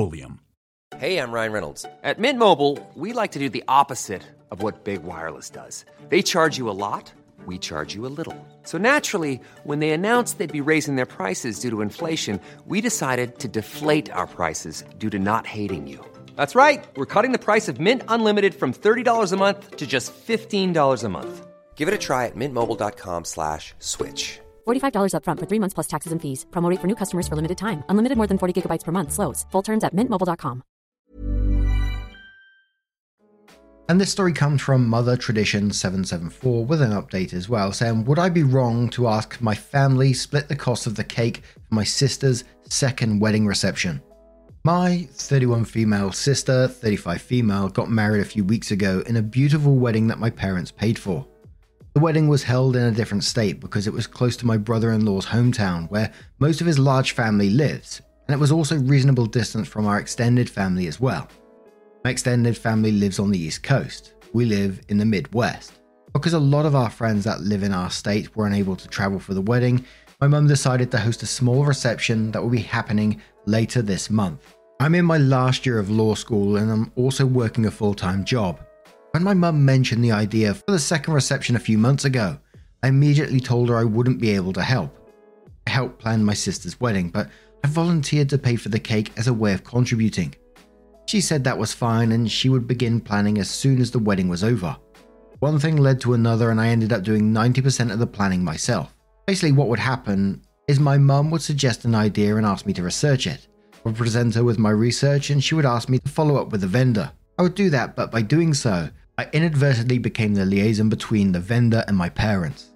Hey, 0.98 1.18
I'm 1.18 1.32
Ryan 1.32 1.52
Reynolds. 1.52 1.86
At 2.04 2.20
Mint 2.20 2.40
Mobile, 2.40 2.80
we 2.96 3.12
like 3.12 3.32
to 3.34 3.40
do 3.40 3.50
the 3.50 3.64
opposite 3.68 4.24
of 4.50 4.62
what 4.62 4.86
Big 4.86 5.04
Wireless 5.04 5.50
does. 5.50 5.84
They 6.10 6.22
charge 6.22 6.58
you 6.58 6.70
a 6.70 6.78
lot, 6.88 7.12
we 7.46 7.58
charge 7.58 7.94
you 7.94 8.06
a 8.06 8.14
little. 8.20 8.38
So 8.64 8.78
naturally, 8.78 9.42
when 9.66 9.80
they 9.80 9.92
announced 9.92 10.38
they'd 10.38 10.52
be 10.64 10.70
raising 10.70 10.96
their 10.96 11.06
prices 11.06 11.60
due 11.60 11.70
to 11.70 11.82
inflation, 11.82 12.40
we 12.66 12.80
decided 12.80 13.40
to 13.40 13.48
deflate 13.50 14.10
our 14.12 14.28
prices 14.28 14.84
due 14.98 15.10
to 15.10 15.20
not 15.20 15.46
hating 15.46 15.86
you. 15.86 16.00
That's 16.38 16.56
right. 16.56 16.84
We're 16.96 17.06
cutting 17.14 17.34
the 17.34 17.46
price 17.46 17.68
of 17.68 17.80
Mint 17.80 18.02
Unlimited 18.08 18.56
from 18.56 18.74
$30 18.74 19.32
a 19.32 19.38
month 19.38 19.76
to 19.76 19.86
just 19.86 20.14
$15 20.28 21.04
a 21.04 21.10
month. 21.10 21.46
Give 21.76 21.88
it 21.88 21.94
a 21.94 21.98
try 21.98 22.26
at 22.26 22.36
mintmobile.com 22.36 23.26
slash 23.26 23.74
switch. 23.80 24.40
$45 24.66 25.14
upfront 25.16 25.40
for 25.40 25.46
three 25.46 25.60
months 25.60 25.74
plus 25.74 25.88
taxes 25.88 26.14
and 26.14 26.22
fees. 26.22 26.46
Promote 26.52 26.80
for 26.80 26.88
new 26.88 26.96
customers 26.96 27.28
for 27.28 27.36
limited 27.36 27.58
time. 27.58 27.84
Unlimited 27.90 28.18
more 28.18 28.28
than 28.28 28.38
40 28.38 28.62
gigabytes 28.62 28.86
per 28.86 28.94
month. 28.94 29.12
Slows. 29.12 29.46
Full 29.52 29.62
terms 29.62 29.84
at 29.84 29.94
mintmobile.com. 29.94 30.64
And 33.88 34.02
this 34.02 34.12
story 34.12 34.34
comes 34.34 34.64
from 34.64 34.88
Mother 34.88 35.16
Tradition 35.16 35.70
774 35.70 36.66
with 36.66 36.82
an 36.82 36.90
update 36.90 37.34
as 37.34 37.48
well, 37.48 37.72
saying, 37.72 38.06
Would 38.06 38.18
I 38.18 38.30
be 38.30 38.42
wrong 38.42 38.90
to 38.90 39.08
ask 39.08 39.40
my 39.42 39.54
family 39.54 40.12
split 40.12 40.48
the 40.48 40.56
cost 40.56 40.88
of 40.88 40.96
the 40.96 41.04
cake 41.04 41.44
for 41.70 41.76
my 41.76 41.84
sister's 41.84 42.46
second 42.68 43.20
wedding 43.20 43.46
reception? 43.46 44.02
My 44.64 45.08
31 45.12 45.66
female 45.66 46.12
sister, 46.12 46.68
35 46.68 47.22
female, 47.22 47.70
got 47.70 47.92
married 47.92 48.22
a 48.22 48.26
few 48.26 48.44
weeks 48.44 48.72
ago 48.72 49.04
in 49.06 49.18
a 49.18 49.22
beautiful 49.22 49.76
wedding 49.76 50.08
that 50.08 50.18
my 50.18 50.32
parents 50.32 50.72
paid 50.72 50.98
for. 50.98 51.28
The 51.96 52.02
wedding 52.02 52.28
was 52.28 52.44
held 52.44 52.76
in 52.76 52.84
a 52.84 52.92
different 52.92 53.24
state 53.24 53.62
because 53.62 53.88
it 53.88 53.94
was 53.94 54.06
close 54.06 54.36
to 54.38 54.46
my 54.46 54.58
brother 54.58 54.92
in 54.92 55.06
law's 55.06 55.26
hometown, 55.26 55.90
where 55.90 56.12
most 56.40 56.60
of 56.60 56.68
his 56.68 56.78
large 56.78 57.14
family 57.14 57.50
lives, 57.50 58.02
and 58.28 58.36
it 58.36 58.40
was 58.40 58.52
also 58.52 58.78
reasonable 58.78 59.26
distance 59.26 59.70
from 59.70 59.88
our 59.88 59.98
extended 59.98 60.50
family 60.50 60.88
as 60.88 61.00
well. 61.00 61.30
My 62.04 62.10
extended 62.10 62.58
family 62.58 62.92
lives 62.92 63.18
on 63.18 63.32
the 63.32 63.40
East 63.40 63.64
Coast. 63.64 64.14
We 64.34 64.44
live 64.44 64.82
in 64.90 64.98
the 64.98 65.06
Midwest. 65.06 65.80
Because 66.12 66.34
a 66.34 66.40
lot 66.40 66.66
of 66.66 66.76
our 66.76 66.90
friends 66.90 67.24
that 67.24 67.40
live 67.40 67.64
in 67.64 67.72
our 67.72 67.90
state 67.90 68.36
were 68.36 68.46
unable 68.46 68.76
to 68.76 68.90
travel 68.90 69.18
for 69.18 69.34
the 69.34 69.42
wedding, 69.42 69.86
my 70.20 70.28
mum 70.28 70.48
decided 70.48 70.92
to 70.92 70.98
host 70.98 71.24
a 71.24 71.26
small 71.26 71.64
reception 71.64 72.30
that 72.32 72.44
will 72.44 72.50
be 72.50 72.60
happening 72.60 73.22
later 73.46 73.82
this 73.82 74.10
month. 74.10 74.54
I'm 74.82 74.96
in 74.96 75.06
my 75.06 75.18
last 75.18 75.66
year 75.66 75.80
of 75.80 75.90
law 75.90 76.16
school 76.16 76.58
and 76.58 76.70
I'm 76.70 76.92
also 76.98 77.26
working 77.26 77.68
a 77.68 77.72
full 77.72 77.94
time 77.94 78.26
job. 78.26 78.60
When 79.16 79.24
my 79.24 79.34
mum 79.34 79.64
mentioned 79.64 80.04
the 80.04 80.12
idea 80.12 80.54
for 80.54 80.74
the 80.74 80.78
second 80.78 81.14
reception 81.14 81.56
a 81.56 81.60
few 81.68 81.78
months 81.78 82.04
ago, 82.04 82.38
I 82.84 82.90
immediately 82.90 83.40
told 83.40 83.70
her 83.70 83.78
I 83.78 83.86
wouldn't 83.86 84.20
be 84.20 84.32
able 84.32 84.52
to 84.52 84.62
help. 84.62 84.94
I 85.66 85.70
helped 85.70 86.00
plan 86.00 86.22
my 86.22 86.34
sister's 86.34 86.82
wedding, 86.82 87.12
but 87.12 87.30
I 87.64 87.70
volunteered 87.70 88.30
to 88.32 88.38
pay 88.38 88.58
for 88.58 88.68
the 88.68 88.78
cake 88.78 89.14
as 89.16 89.28
a 89.28 89.34
way 89.34 89.54
of 89.54 89.64
contributing. 89.64 90.36
She 91.06 91.22
said 91.22 91.46
that 91.46 91.58
was 91.58 91.72
fine 91.72 92.12
and 92.12 92.30
she 92.30 92.50
would 92.50 92.68
begin 92.68 93.00
planning 93.00 93.38
as 93.38 93.50
soon 93.50 93.80
as 93.80 93.90
the 93.90 94.00
wedding 94.00 94.28
was 94.28 94.44
over. 94.44 94.76
One 95.40 95.60
thing 95.60 95.78
led 95.78 96.02
to 96.02 96.14
another, 96.14 96.52
and 96.52 96.60
I 96.60 96.68
ended 96.68 96.92
up 96.92 97.04
doing 97.04 97.34
90% 97.34 97.94
of 97.94 98.00
the 98.00 98.08
planning 98.08 98.44
myself. 98.44 98.94
Basically, 99.28 99.54
what 99.54 99.70
would 99.70 99.80
happen 99.80 100.42
is 100.68 100.82
my 100.82 100.98
mum 100.98 101.32
would 101.32 101.42
suggest 101.42 101.86
an 101.86 101.96
idea 101.96 102.36
and 102.36 102.46
ask 102.46 102.66
me 102.66 102.74
to 102.74 102.84
research 102.84 103.28
it. 103.28 103.48
I 103.76 103.80
would 103.86 103.96
present 103.96 104.36
her 104.36 104.44
with 104.44 104.60
my 104.60 104.72
research, 104.72 105.30
and 105.30 105.42
she 105.42 105.56
would 105.56 105.66
ask 105.66 105.88
me 105.88 106.00
to 106.00 106.12
follow 106.12 106.36
up 106.36 106.52
with 106.52 106.60
the 106.60 106.68
vendor. 106.68 107.14
I 107.38 107.44
would 107.44 107.56
do 107.56 107.70
that, 107.70 107.96
but 107.96 108.12
by 108.12 108.22
doing 108.22 108.54
so, 108.54 108.90
I 109.18 109.30
inadvertently 109.32 109.98
became 109.98 110.34
the 110.34 110.46
liaison 110.46 110.90
between 110.90 111.32
the 111.32 111.40
vendor 111.40 111.86
and 111.88 111.96
my 111.96 112.10
parents. 112.10 112.72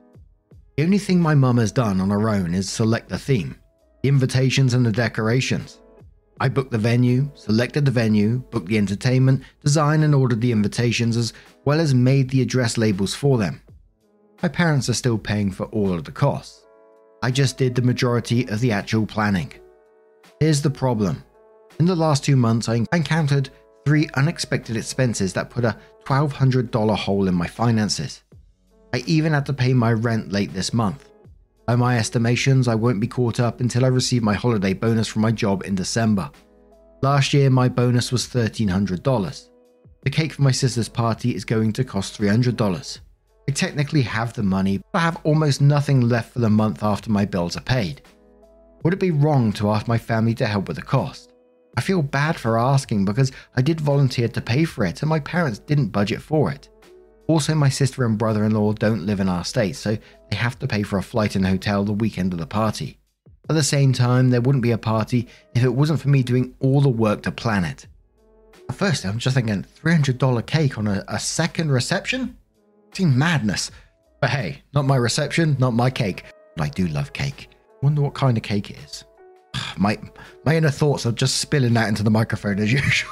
The 0.77 0.83
only 0.83 0.97
thing 0.97 1.19
my 1.19 1.35
mum 1.35 1.57
has 1.57 1.73
done 1.73 1.99
on 1.99 2.09
her 2.09 2.29
own 2.29 2.53
is 2.53 2.69
select 2.69 3.09
the 3.09 3.19
theme, 3.19 3.57
the 4.01 4.09
invitations, 4.09 4.73
and 4.73 4.85
the 4.85 4.91
decorations. 4.91 5.81
I 6.39 6.47
booked 6.47 6.71
the 6.71 6.77
venue, 6.77 7.29
selected 7.35 7.83
the 7.83 7.91
venue, 7.91 8.37
booked 8.51 8.67
the 8.67 8.77
entertainment, 8.77 9.43
designed 9.61 10.05
and 10.05 10.15
ordered 10.15 10.39
the 10.39 10.53
invitations, 10.53 11.17
as 11.17 11.33
well 11.65 11.81
as 11.81 11.93
made 11.93 12.29
the 12.29 12.41
address 12.41 12.77
labels 12.77 13.13
for 13.13 13.37
them. 13.37 13.61
My 14.41 14.47
parents 14.47 14.87
are 14.87 14.93
still 14.93 15.17
paying 15.17 15.51
for 15.51 15.65
all 15.65 15.91
of 15.93 16.05
the 16.05 16.13
costs. 16.13 16.65
I 17.21 17.31
just 17.31 17.57
did 17.57 17.75
the 17.75 17.81
majority 17.81 18.47
of 18.47 18.61
the 18.61 18.71
actual 18.71 19.05
planning. 19.05 19.51
Here's 20.39 20.61
the 20.61 20.69
problem. 20.69 21.21
In 21.81 21.85
the 21.85 21.95
last 21.95 22.23
two 22.23 22.37
months, 22.37 22.69
I 22.69 22.85
encountered 22.93 23.49
three 23.85 24.09
unexpected 24.15 24.77
expenses 24.77 25.33
that 25.33 25.49
put 25.49 25.65
a 25.65 25.77
$1,200 26.05 26.95
hole 26.95 27.27
in 27.27 27.35
my 27.35 27.47
finances. 27.47 28.23
I 28.93 29.03
even 29.05 29.33
had 29.33 29.45
to 29.45 29.53
pay 29.53 29.73
my 29.73 29.93
rent 29.93 30.31
late 30.31 30.53
this 30.53 30.73
month. 30.73 31.09
By 31.67 31.75
my 31.75 31.99
estimations, 31.99 32.67
I 32.67 32.75
won't 32.75 32.99
be 32.99 33.07
caught 33.07 33.39
up 33.39 33.61
until 33.61 33.85
I 33.85 33.89
receive 33.89 34.23
my 34.23 34.33
holiday 34.33 34.73
bonus 34.73 35.07
from 35.07 35.21
my 35.21 35.31
job 35.31 35.63
in 35.65 35.75
December. 35.75 36.31
Last 37.01 37.33
year, 37.33 37.49
my 37.49 37.69
bonus 37.69 38.11
was 38.11 38.27
$1,300. 38.27 39.49
The 40.01 40.09
cake 40.09 40.33
for 40.33 40.41
my 40.41 40.51
sister's 40.51 40.89
party 40.89 41.35
is 41.35 41.45
going 41.45 41.73
to 41.73 41.83
cost 41.83 42.19
$300. 42.19 42.99
I 43.47 43.51
technically 43.51 44.01
have 44.01 44.33
the 44.33 44.43
money, 44.43 44.79
but 44.91 44.99
I 44.99 45.01
have 45.01 45.21
almost 45.23 45.61
nothing 45.61 46.01
left 46.01 46.33
for 46.33 46.39
the 46.39 46.49
month 46.49 46.83
after 46.83 47.11
my 47.11 47.25
bills 47.25 47.55
are 47.55 47.61
paid. 47.61 48.01
Would 48.83 48.93
it 48.93 48.99
be 48.99 49.11
wrong 49.11 49.51
to 49.53 49.69
ask 49.71 49.87
my 49.87 49.97
family 49.97 50.33
to 50.35 50.45
help 50.45 50.67
with 50.67 50.77
the 50.77 50.83
cost? 50.83 51.33
I 51.79 51.81
feel 51.81 52.01
bad 52.01 52.35
for 52.35 52.59
asking 52.59 53.05
because 53.05 53.31
I 53.55 53.61
did 53.61 53.79
volunteer 53.79 54.27
to 54.27 54.41
pay 54.41 54.65
for 54.65 54.83
it 54.83 55.01
and 55.01 55.07
my 55.07 55.21
parents 55.21 55.59
didn't 55.59 55.93
budget 55.93 56.21
for 56.21 56.51
it. 56.51 56.67
Also, 57.27 57.55
my 57.55 57.69
sister 57.69 58.03
and 58.03 58.17
brother 58.17 58.43
in 58.43 58.51
law 58.51 58.73
don't 58.73 59.05
live 59.05 59.21
in 59.21 59.29
our 59.29 59.45
state, 59.45 59.77
so 59.77 59.97
they 60.29 60.35
have 60.35 60.59
to 60.59 60.67
pay 60.67 60.83
for 60.83 60.97
a 60.97 61.01
flight 61.01 61.37
and 61.37 61.47
hotel 61.47 61.85
the 61.85 61.93
weekend 61.93 62.33
of 62.33 62.39
the 62.39 62.45
party. 62.45 62.97
At 63.49 63.55
the 63.55 63.63
same 63.63 63.93
time, 63.93 64.29
there 64.29 64.41
wouldn't 64.41 64.61
be 64.61 64.71
a 64.71 64.77
party 64.77 65.29
if 65.55 65.63
it 65.63 65.73
wasn't 65.73 66.01
for 66.01 66.09
me 66.09 66.21
doing 66.21 66.53
all 66.59 66.81
the 66.81 66.89
work 66.89 67.21
to 67.21 67.31
plan 67.31 67.63
it. 67.63 67.87
At 68.67 68.75
first, 68.75 69.05
I'm 69.05 69.17
just 69.17 69.37
thinking 69.37 69.65
$300 69.81 70.45
cake 70.45 70.77
on 70.77 70.85
a, 70.85 71.05
a 71.07 71.17
second 71.17 71.71
reception? 71.71 72.35
Seems 72.91 73.15
madness. 73.15 73.71
But 74.19 74.31
hey, 74.31 74.63
not 74.73 74.83
my 74.83 74.97
reception, 74.97 75.55
not 75.59 75.73
my 75.73 75.89
cake. 75.89 76.25
But 76.57 76.65
I 76.65 76.69
do 76.71 76.87
love 76.87 77.13
cake. 77.13 77.47
Wonder 77.81 78.01
what 78.01 78.15
kind 78.15 78.35
of 78.35 78.43
cake 78.43 78.69
it 78.69 78.79
is. 78.79 79.05
My, 79.77 79.97
my 80.45 80.57
inner 80.57 80.71
thoughts 80.71 81.05
are 81.05 81.11
just 81.11 81.37
spilling 81.37 81.77
out 81.77 81.87
into 81.87 82.03
the 82.03 82.09
microphone 82.09 82.59
as 82.59 82.71
usual. 82.73 83.11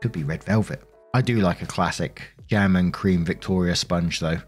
Could 0.00 0.12
be 0.12 0.24
red 0.24 0.44
velvet. 0.44 0.82
I 1.14 1.22
do 1.22 1.36
like 1.36 1.62
a 1.62 1.66
classic 1.66 2.22
jam 2.46 2.76
and 2.76 2.92
cream 2.92 3.24
Victoria 3.24 3.74
sponge 3.76 4.20
though, 4.20 4.38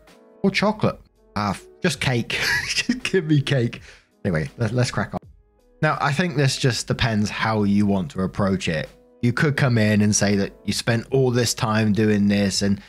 or 0.43 0.51
chocolate. 0.51 1.01
Ah, 1.37 1.59
just 1.83 2.01
cake. 2.01 2.39
just 2.69 3.03
give 3.03 3.25
me 3.27 3.41
cake. 3.41 3.81
Anyway, 4.25 4.51
let, 4.59 4.73
let's 4.73 4.91
crack 4.91 5.15
on. 5.15 5.21
Now, 5.83 5.99
I 6.01 6.13
think 6.13 6.37
this 6.37 6.57
just 6.57 6.87
depends 6.87 7.29
how 7.29 7.65
you 7.65 7.87
want 7.87 8.11
to 8.13 8.23
approach 8.23 8.69
it. 8.69 8.89
You 9.23 9.33
could 9.33 9.57
come 9.57 9.79
in 9.79 10.01
and 10.01 10.15
say 10.15 10.37
that 10.37 10.53
you 10.65 10.73
spent 10.73 11.07
all 11.11 11.31
this 11.31 11.55
time 11.55 11.93
doing 11.93 12.29
this 12.29 12.63
and 12.63 12.81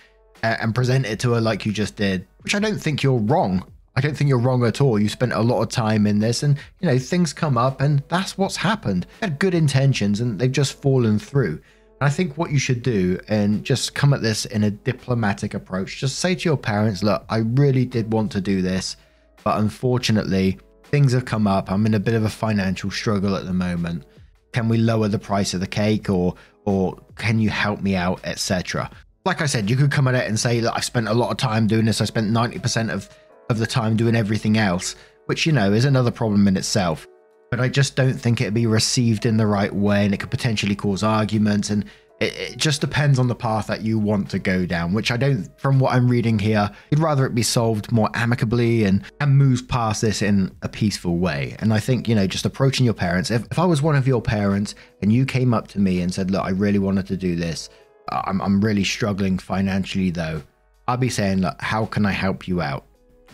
uh, 0.43 0.57
and 0.59 0.75
present 0.75 1.05
it 1.05 1.19
to 1.21 1.33
her 1.33 1.41
like 1.41 1.65
you 1.65 1.71
just 1.71 1.95
did, 1.95 2.27
which 2.41 2.55
I 2.55 2.59
don't 2.59 2.77
think 2.77 3.03
you're 3.03 3.19
wrong. 3.19 3.69
I 3.97 4.01
don't 4.01 4.15
think 4.15 4.27
you're 4.27 4.39
wrong 4.39 4.65
at 4.65 4.81
all. 4.81 4.99
You 4.99 5.07
spent 5.07 5.31
a 5.31 5.39
lot 5.41 5.61
of 5.61 5.69
time 5.69 6.05
in 6.05 6.19
this, 6.19 6.43
and 6.43 6.57
you 6.79 6.87
know 6.87 6.99
things 6.99 7.31
come 7.31 7.57
up, 7.57 7.81
and 7.81 8.03
that's 8.09 8.37
what's 8.37 8.57
happened. 8.57 9.05
You 9.21 9.29
had 9.29 9.39
good 9.39 9.53
intentions, 9.53 10.19
and 10.19 10.37
they've 10.37 10.51
just 10.51 10.81
fallen 10.81 11.17
through. 11.17 11.61
And 12.01 12.07
I 12.07 12.09
think 12.09 12.37
what 12.37 12.51
you 12.51 12.59
should 12.59 12.81
do, 12.81 13.19
and 13.29 13.63
just 13.63 13.95
come 13.95 14.13
at 14.13 14.21
this 14.21 14.45
in 14.45 14.63
a 14.63 14.71
diplomatic 14.71 15.53
approach, 15.53 15.99
just 15.99 16.19
say 16.19 16.35
to 16.35 16.43
your 16.43 16.57
parents, 16.57 17.03
"Look, 17.03 17.23
I 17.29 17.37
really 17.37 17.85
did 17.85 18.11
want 18.11 18.33
to 18.33 18.41
do 18.41 18.61
this, 18.61 18.97
but 19.43 19.59
unfortunately, 19.59 20.57
things 20.83 21.13
have 21.13 21.25
come 21.25 21.47
up. 21.47 21.71
I'm 21.71 21.85
in 21.85 21.93
a 21.93 21.99
bit 21.99 22.15
of 22.15 22.25
a 22.25 22.29
financial 22.29 22.91
struggle 22.91 23.35
at 23.35 23.45
the 23.45 23.53
moment. 23.53 24.03
Can 24.51 24.67
we 24.67 24.77
lower 24.77 25.07
the 25.07 25.19
price 25.19 25.53
of 25.53 25.61
the 25.61 25.67
cake, 25.67 26.09
or 26.09 26.35
or 26.65 26.97
can 27.15 27.39
you 27.39 27.49
help 27.49 27.81
me 27.81 27.95
out, 27.95 28.19
etc." 28.25 28.89
Like 29.23 29.41
I 29.41 29.47
said, 29.47 29.69
you 29.69 29.75
could 29.75 29.89
come 29.89 30.07
at 30.07 30.15
it 30.15 30.27
and 30.27 30.39
say 30.39 30.59
that 30.59 30.75
I've 30.75 30.85
spent 30.85 31.07
a 31.07 31.13
lot 31.13 31.31
of 31.31 31.37
time 31.37 31.65
doing 31.65 31.85
this. 31.85 31.99
I 31.99 32.05
spent 32.05 32.29
90% 32.29 32.91
of 32.91 33.09
of 33.49 33.59
the 33.59 33.67
time 33.67 33.95
doing 33.95 34.15
everything 34.15 34.57
else, 34.57 34.95
which, 35.25 35.45
you 35.45 35.51
know, 35.51 35.73
is 35.73 35.85
another 35.85 36.11
problem 36.11 36.47
in 36.47 36.57
itself. 36.57 37.07
But 37.51 37.59
I 37.59 37.69
just 37.69 37.95
don't 37.95 38.15
think 38.15 38.41
it'd 38.41 38.53
be 38.53 38.67
received 38.67 39.25
in 39.25 39.37
the 39.37 39.47
right 39.47 39.73
way 39.73 40.05
and 40.05 40.13
it 40.13 40.19
could 40.19 40.31
potentially 40.31 40.75
cause 40.75 41.03
arguments. 41.03 41.69
And 41.69 41.85
it, 42.19 42.35
it, 42.35 42.57
just 42.57 42.81
depends 42.81 43.19
on 43.19 43.27
the 43.27 43.35
path 43.35 43.67
that 43.67 43.81
you 43.81 43.99
want 43.99 44.29
to 44.31 44.39
go 44.39 44.65
down, 44.65 44.93
which 44.93 45.11
I 45.11 45.17
don't, 45.17 45.47
from 45.59 45.79
what 45.79 45.93
I'm 45.93 46.09
reading 46.09 46.39
here, 46.39 46.69
you'd 46.89 46.99
rather 46.99 47.25
it 47.25 47.35
be 47.35 47.43
solved 47.43 47.91
more 47.91 48.09
amicably 48.13 48.85
and, 48.85 49.03
and 49.19 49.37
moves 49.37 49.61
past 49.61 50.01
this 50.01 50.21
in 50.21 50.55
a 50.61 50.69
peaceful 50.69 51.17
way. 51.17 51.55
And 51.59 51.73
I 51.73 51.79
think, 51.79 52.07
you 52.07 52.15
know, 52.15 52.25
just 52.25 52.45
approaching 52.45 52.85
your 52.85 52.93
parents, 52.93 53.31
if, 53.31 53.45
if 53.51 53.59
I 53.59 53.65
was 53.65 53.81
one 53.81 53.95
of 53.95 54.07
your 54.07 54.21
parents 54.21 54.75
and 55.01 55.11
you 55.11 55.25
came 55.25 55.53
up 55.53 55.67
to 55.69 55.79
me 55.79 56.01
and 56.01 56.13
said, 56.13 56.31
look, 56.31 56.43
I 56.43 56.49
really 56.49 56.79
wanted 56.79 57.05
to 57.07 57.17
do 57.17 57.35
this, 57.35 57.69
I'm, 58.09 58.41
I'm 58.41 58.61
really 58.61 58.83
struggling 58.83 59.37
financially 59.37 60.09
though, 60.09 60.41
I'd 60.87 60.99
be 60.99 61.09
saying, 61.09 61.41
look, 61.41 61.61
how 61.61 61.85
can 61.85 62.05
I 62.05 62.11
help 62.11 62.47
you 62.47 62.61
out? 62.61 62.85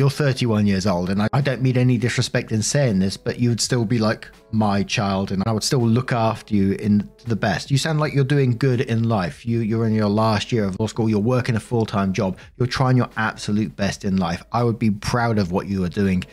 You're 0.01 0.10
31 0.10 0.65
years 0.65 0.88
old, 0.88 1.12
and 1.12 1.22
I, 1.22 1.27
I 1.31 1.41
don't 1.41 1.62
mean 1.62 1.77
any 1.77 1.96
disrespect 1.96 2.51
in 2.51 2.63
saying 2.63 2.98
this, 2.98 3.17
but 3.17 3.38
you 3.39 3.50
would 3.50 3.62
still 3.62 3.86
be 3.86 4.00
like 4.00 4.27
my 4.50 4.81
child, 4.81 5.31
and 5.31 5.43
I 5.46 5.51
would 5.51 5.62
still 5.62 5.88
look 5.88 6.12
after 6.12 6.55
you 6.55 6.72
in 6.72 7.08
the 7.25 7.36
best. 7.36 7.70
You 7.70 7.77
sound 7.77 8.00
like 8.00 8.12
you're 8.12 8.24
doing 8.24 8.58
good 8.58 8.81
in 8.81 9.08
life. 9.08 9.46
You, 9.46 9.60
you're 9.60 9.86
in 9.86 9.93
your 9.93 10.10
last 10.10 10.51
year 10.51 10.63
of 10.63 10.79
law 10.79 10.88
school, 10.88 11.08
you're 11.08 11.20
working 11.20 11.55
a 11.55 11.60
full 11.60 11.86
time 11.86 12.13
job, 12.13 12.39
you're 12.58 12.65
trying 12.65 12.98
your 12.98 13.12
absolute 13.15 13.75
best 13.75 14.03
in 14.03 14.17
life. 14.17 14.41
I 14.51 14.63
would 14.63 14.79
be 14.79 14.89
proud 14.89 15.38
of 15.38 15.51
what 15.51 15.67
you 15.67 15.84
are 15.84 15.89
doing, 15.89 16.24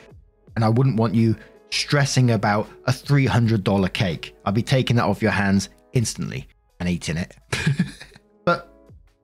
and 0.57 0.65
I 0.65 0.71
wouldn't 0.71 0.97
want 0.97 1.15
you 1.15 1.37
stressing 1.69 2.31
about 2.31 2.71
a 2.87 2.91
$300 2.91 3.93
cake. 3.93 4.35
I'd 4.47 4.55
be 4.55 4.63
taking 4.63 4.97
that 4.97 5.05
off 5.05 5.21
your 5.21 5.33
hands 5.33 5.69
instantly 5.93 6.49
and 6.81 6.89
eating 6.89 7.19
it. 7.19 7.37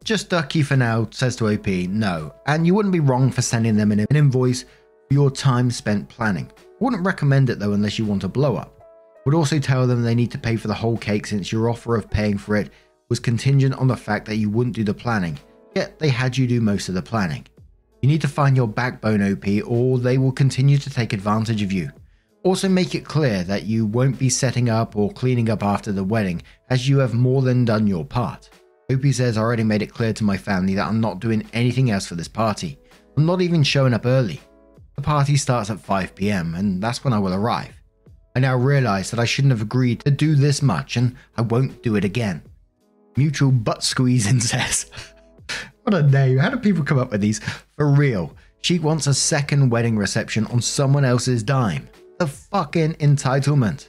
Just 0.04 0.28
Ducky 0.28 0.60
for 0.62 0.76
now 0.76 1.08
says 1.12 1.34
to 1.36 1.48
OP, 1.48 1.66
no, 1.66 2.34
and 2.44 2.66
you 2.66 2.74
wouldn't 2.74 2.92
be 2.92 3.00
wrong 3.00 3.30
for 3.30 3.40
sending 3.40 3.74
them 3.74 3.90
an 3.90 4.00
invoice 4.14 4.64
for 4.64 5.14
your 5.14 5.30
time 5.30 5.70
spent 5.70 6.10
planning. 6.10 6.52
Wouldn't 6.78 7.06
recommend 7.06 7.48
it 7.48 7.58
though 7.58 7.72
unless 7.72 7.98
you 7.98 8.04
want 8.04 8.22
a 8.22 8.28
blow 8.28 8.56
up. 8.56 8.82
Would 9.24 9.34
also 9.34 9.58
tell 9.58 9.86
them 9.86 10.02
they 10.02 10.14
need 10.14 10.30
to 10.32 10.38
pay 10.38 10.56
for 10.56 10.68
the 10.68 10.74
whole 10.74 10.98
cake 10.98 11.26
since 11.26 11.50
your 11.50 11.70
offer 11.70 11.96
of 11.96 12.10
paying 12.10 12.36
for 12.36 12.54
it 12.54 12.70
was 13.08 13.18
contingent 13.18 13.76
on 13.76 13.88
the 13.88 13.96
fact 13.96 14.26
that 14.26 14.36
you 14.36 14.50
wouldn't 14.50 14.76
do 14.76 14.84
the 14.84 14.92
planning, 14.92 15.38
yet 15.74 15.98
they 15.98 16.10
had 16.10 16.36
you 16.36 16.46
do 16.46 16.60
most 16.60 16.90
of 16.90 16.94
the 16.94 17.00
planning. 17.00 17.46
You 18.02 18.08
need 18.10 18.20
to 18.20 18.28
find 18.28 18.54
your 18.54 18.68
backbone 18.68 19.22
OP 19.22 19.46
or 19.66 19.98
they 19.98 20.18
will 20.18 20.32
continue 20.32 20.76
to 20.76 20.90
take 20.90 21.14
advantage 21.14 21.62
of 21.62 21.72
you. 21.72 21.90
Also, 22.42 22.68
make 22.68 22.94
it 22.94 23.06
clear 23.06 23.42
that 23.44 23.64
you 23.64 23.86
won't 23.86 24.18
be 24.18 24.28
setting 24.28 24.68
up 24.68 24.96
or 24.96 25.10
cleaning 25.12 25.48
up 25.48 25.62
after 25.62 25.92
the 25.92 26.04
wedding, 26.04 26.42
as 26.68 26.86
you 26.86 26.98
have 26.98 27.14
more 27.14 27.40
than 27.40 27.64
done 27.64 27.86
your 27.86 28.04
part. 28.04 28.50
OP 28.92 29.04
says 29.12 29.38
I 29.38 29.40
already 29.40 29.64
made 29.64 29.82
it 29.82 29.92
clear 29.92 30.12
to 30.12 30.24
my 30.24 30.36
family 30.36 30.74
that 30.74 30.86
I'm 30.86 31.00
not 31.00 31.20
doing 31.20 31.48
anything 31.52 31.90
else 31.90 32.06
for 32.06 32.16
this 32.16 32.28
party. 32.28 32.78
I'm 33.16 33.24
not 33.24 33.40
even 33.40 33.62
showing 33.62 33.94
up 33.94 34.04
early. 34.04 34.40
The 34.96 35.02
party 35.02 35.36
starts 35.36 35.70
at 35.70 35.78
5pm 35.78 36.58
and 36.58 36.82
that's 36.82 37.02
when 37.02 37.12
I 37.12 37.18
will 37.18 37.34
arrive. 37.34 37.80
I 38.36 38.40
now 38.40 38.56
realise 38.56 39.10
that 39.10 39.20
I 39.20 39.24
shouldn't 39.24 39.52
have 39.52 39.62
agreed 39.62 40.00
to 40.00 40.10
do 40.10 40.34
this 40.34 40.60
much 40.60 40.96
and 40.96 41.16
I 41.36 41.42
won't 41.42 41.82
do 41.82 41.96
it 41.96 42.04
again. 42.04 42.42
Mutual 43.16 43.52
butt 43.52 43.82
squeezing 43.82 44.40
says. 44.40 44.90
what 45.82 45.94
a 45.94 46.02
name. 46.02 46.38
How 46.38 46.50
do 46.50 46.58
people 46.58 46.84
come 46.84 46.98
up 46.98 47.12
with 47.12 47.20
these? 47.20 47.40
For 47.76 47.88
real. 47.88 48.36
She 48.60 48.78
wants 48.78 49.06
a 49.06 49.14
second 49.14 49.70
wedding 49.70 49.96
reception 49.96 50.46
on 50.46 50.60
someone 50.60 51.04
else's 51.04 51.42
dime. 51.42 51.88
The 52.18 52.26
fucking 52.26 52.94
entitlement. 52.94 53.88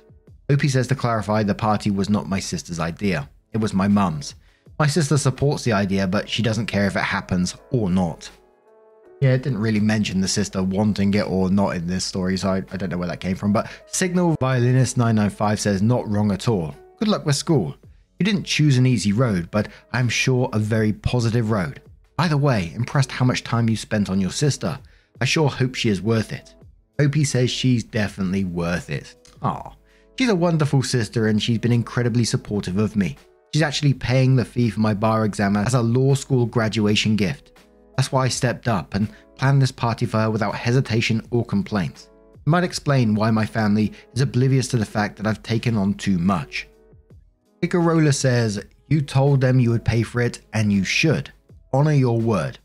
OP 0.52 0.62
says 0.62 0.88
to 0.88 0.96
clarify 0.96 1.44
the 1.44 1.56
party 1.56 1.92
was 1.92 2.10
not 2.10 2.30
my 2.30 2.40
sister's 2.40 2.80
idea. 2.80 3.30
It 3.54 3.58
was 3.58 3.74
my 3.74 3.88
mum's. 3.88 4.36
My 4.78 4.88
sister 4.88 5.18
supports 5.18 5.64
the 5.64 5.72
idea, 5.72 6.06
but 6.06 6.28
she 6.28 6.44
doesn't 6.44 6.66
care 6.66 6.86
if 6.86 6.98
it 6.98 7.04
happens 7.04 7.56
or 7.72 7.90
not. 7.90 8.30
Yeah, 9.22 9.32
it 9.32 9.44
didn't 9.44 9.60
really 9.60 9.80
mention 9.80 10.20
the 10.20 10.28
sister 10.28 10.62
wanting 10.62 11.14
it 11.14 11.28
or 11.30 11.50
not 11.50 11.78
in 11.78 11.88
this 11.88 12.04
story, 12.04 12.36
so 12.36 12.50
I, 12.50 12.58
I 12.58 12.78
don't 12.78 12.90
know 12.90 12.98
where 12.98 13.08
that 13.08 13.22
came 13.22 13.38
from. 13.38 13.54
But 13.54 13.70
Signal 13.86 14.36
Violinist 14.42 14.98
995 14.98 15.60
says, 15.62 15.82
not 15.82 16.08
wrong 16.10 16.32
at 16.34 16.50
all. 16.50 16.76
Good 16.98 17.08
luck 17.08 17.26
with 17.26 17.38
school. 17.38 17.76
You 18.20 18.26
didn't 18.26 18.44
choose 18.44 18.78
an 18.78 18.86
easy 18.86 19.14
road, 19.14 19.50
but 19.50 19.70
I'm 19.94 20.10
sure 20.10 20.50
a 20.52 20.60
very 20.60 20.92
positive 20.92 21.52
road. 21.52 21.82
Either 22.20 22.38
way, 22.38 22.74
impressed 22.76 23.12
how 23.12 23.26
much 23.26 23.44
time 23.44 23.70
you 23.70 23.78
spent 23.78 24.10
on 24.10 24.20
your 24.20 24.32
sister. 24.32 24.78
I 25.22 25.26
sure 25.26 25.50
hope 25.50 25.76
she 25.76 25.90
is 25.90 26.02
worth 26.02 26.34
it. 26.34 26.54
OP 27.00 27.16
says 27.26 27.50
she's 27.50 27.84
definitely 27.84 28.44
worth 28.44 28.90
it. 28.90 29.16
Aw, 29.42 29.72
she's 30.18 30.30
a 30.30 30.36
wonderful 30.36 30.84
sister 30.84 31.28
and 31.28 31.42
she's 31.42 31.58
been 31.60 31.74
incredibly 31.74 32.26
supportive 32.26 32.78
of 32.78 32.96
me. 32.96 33.18
She's 33.56 33.62
actually 33.62 33.94
paying 33.94 34.36
the 34.36 34.44
fee 34.44 34.70
for 34.70 34.82
my 34.82 34.94
bar 34.94 35.24
exam 35.24 35.56
as 35.56 35.76
a 35.76 35.82
law 35.82 36.14
school 36.14 36.46
graduation 36.46 37.16
gift. 37.16 37.54
That's 37.96 38.12
why 38.12 38.26
I 38.26 38.28
stepped 38.28 38.68
up 38.68 38.96
and 38.96 39.08
planned 39.38 39.62
this 39.62 39.72
party 39.72 40.06
for 40.06 40.18
her 40.18 40.30
without 40.30 40.56
hesitation 40.56 41.26
or 41.32 41.46
complaints. 41.46 42.10
It 42.34 42.50
might 42.50 42.66
explain 42.66 43.16
why 43.16 43.32
my 43.32 43.46
family 43.46 43.94
is 44.14 44.20
oblivious 44.20 44.68
to 44.68 44.78
the 44.78 44.86
fact 44.86 45.16
that 45.16 45.26
I've 45.26 45.42
taken 45.42 45.78
on 45.78 45.94
too 45.94 46.18
much. 46.18 46.68
Picarola 47.62 48.14
says, 48.14 48.62
You 48.90 49.00
told 49.00 49.40
them 49.40 49.62
you 49.62 49.70
would 49.70 49.86
pay 49.86 50.04
for 50.04 50.20
it, 50.20 50.42
and 50.52 50.74
you 50.74 50.84
should. 50.84 51.32
Honor 51.72 51.94
your 51.94 52.20
word. 52.20 52.60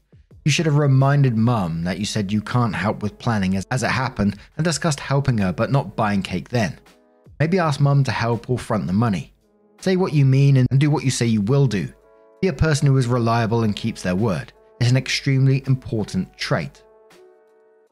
You 0.45 0.51
should 0.51 0.67
have 0.67 0.77
reminded 0.77 1.37
mum 1.37 1.85
that 1.85 2.01
you 2.01 2.05
said 2.05 2.33
you 2.33 2.43
can't 2.43 2.75
help 2.75 3.01
with 3.01 3.17
planning 3.17 3.55
as, 3.55 3.65
as 3.71 3.85
it 3.85 3.93
happened 3.93 4.39
and 4.57 4.65
discussed 4.65 4.99
helping 4.99 5.39
her 5.39 5.53
but 5.53 5.71
not 5.71 5.95
buying 5.95 6.23
cake 6.25 6.49
then. 6.49 6.81
Maybe 7.39 7.61
ask 7.61 7.79
mum 7.79 8.03
to 8.03 8.11
help 8.11 8.51
or 8.51 8.59
front 8.59 8.89
the 8.89 8.93
money. 8.93 9.33
Say 9.81 9.97
what 9.97 10.13
you 10.13 10.27
mean 10.27 10.59
and 10.59 10.69
do 10.79 10.91
what 10.91 11.05
you 11.05 11.11
say 11.11 11.25
you 11.27 11.41
will 11.41 11.67
do. 11.67 11.93
Be 12.43 12.49
a 12.49 12.53
person 12.53 12.87
who 12.87 12.99
is 12.99 13.07
reliable 13.07 13.65
and 13.65 13.75
keeps 13.75 14.03
their 14.03 14.15
word. 14.15 14.53
It's 14.79 14.91
an 14.91 14.97
extremely 14.97 15.63
important 15.67 16.37
trait. 16.37 16.83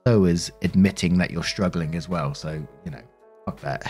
So 0.07 0.27
is 0.27 0.53
admitting 0.63 1.17
that 1.19 1.31
you're 1.31 1.43
struggling 1.43 1.95
as 1.95 2.09
well. 2.09 2.35
So, 2.35 2.67
you 2.85 2.91
know, 2.91 3.03
fuck 3.47 3.61
that. 3.61 3.87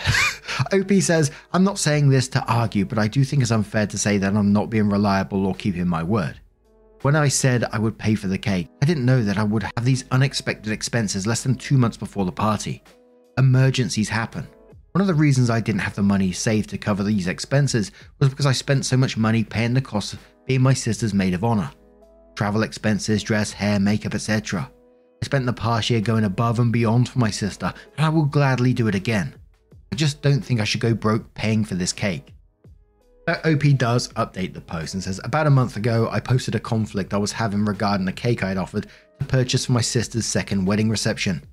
OP 0.73 0.91
says, 1.01 1.31
I'm 1.51 1.63
not 1.63 1.77
saying 1.77 2.09
this 2.09 2.29
to 2.29 2.43
argue, 2.45 2.85
but 2.85 2.97
I 2.97 3.07
do 3.07 3.23
think 3.25 3.41
it's 3.41 3.51
unfair 3.51 3.87
to 3.87 3.97
say 3.97 4.17
that 4.17 4.33
I'm 4.33 4.53
not 4.53 4.69
being 4.69 4.89
reliable 4.89 5.45
or 5.45 5.55
keeping 5.55 5.87
my 5.87 6.03
word. 6.03 6.39
When 7.01 7.15
I 7.15 7.29
said 7.29 7.65
I 7.71 7.79
would 7.79 7.97
pay 7.97 8.15
for 8.15 8.27
the 8.27 8.37
cake, 8.37 8.67
I 8.81 8.85
didn't 8.85 9.05
know 9.05 9.23
that 9.23 9.37
I 9.37 9.43
would 9.43 9.63
have 9.63 9.85
these 9.85 10.05
unexpected 10.11 10.71
expenses 10.71 11.27
less 11.27 11.43
than 11.43 11.55
two 11.55 11.77
months 11.77 11.97
before 11.97 12.25
the 12.25 12.31
party. 12.31 12.83
Emergencies 13.37 14.09
happen. 14.09 14.47
One 14.93 15.01
of 15.01 15.07
the 15.07 15.13
reasons 15.13 15.51
I 15.51 15.59
didn't 15.59 15.81
have 15.81 15.95
the 15.95 16.01
money 16.01 16.31
saved 16.31 16.71
to 16.71 16.77
cover 16.77 17.03
these 17.03 17.27
expenses 17.27 17.91
was 18.19 18.29
because 18.29 18.47
I 18.47 18.53
spent 18.53 18.85
so 18.85 18.97
much 18.97 19.17
money 19.17 19.43
paying 19.43 19.75
the 19.75 19.81
cost 19.81 20.13
of 20.13 20.19
being 20.47 20.61
my 20.61 20.73
sister's 20.73 21.13
maid 21.13 21.35
of 21.35 21.43
honor. 21.43 21.71
Travel 22.35 22.63
expenses, 22.63 23.21
dress, 23.21 23.51
hair, 23.51 23.79
makeup, 23.79 24.15
etc. 24.15 24.69
I 25.21 25.25
spent 25.25 25.45
the 25.45 25.53
past 25.53 25.91
year 25.91 26.01
going 26.01 26.23
above 26.23 26.59
and 26.59 26.73
beyond 26.73 27.07
for 27.07 27.19
my 27.19 27.29
sister, 27.29 27.71
and 27.97 28.05
I 28.05 28.09
will 28.09 28.25
gladly 28.25 28.73
do 28.73 28.87
it 28.87 28.95
again. 28.95 29.35
I 29.91 29.95
just 29.95 30.23
don't 30.23 30.41
think 30.41 30.59
I 30.59 30.63
should 30.63 30.81
go 30.81 30.95
broke 30.95 31.33
paying 31.35 31.63
for 31.65 31.75
this 31.75 31.93
cake. 31.93 32.33
But 33.27 33.45
OP 33.45 33.77
does 33.77 34.07
update 34.13 34.55
the 34.55 34.61
post 34.61 34.95
and 34.95 35.03
says, 35.03 35.21
About 35.23 35.45
a 35.45 35.51
month 35.51 35.77
ago, 35.77 36.09
I 36.11 36.19
posted 36.19 36.55
a 36.55 36.59
conflict 36.59 37.13
I 37.13 37.17
was 37.17 37.31
having 37.31 37.63
regarding 37.63 38.07
a 38.07 38.13
cake 38.13 38.43
I 38.43 38.49
had 38.49 38.57
offered 38.57 38.87
to 39.19 39.25
purchase 39.25 39.67
for 39.67 39.73
my 39.73 39.81
sister's 39.81 40.25
second 40.25 40.65
wedding 40.65 40.89
reception. 40.89 41.43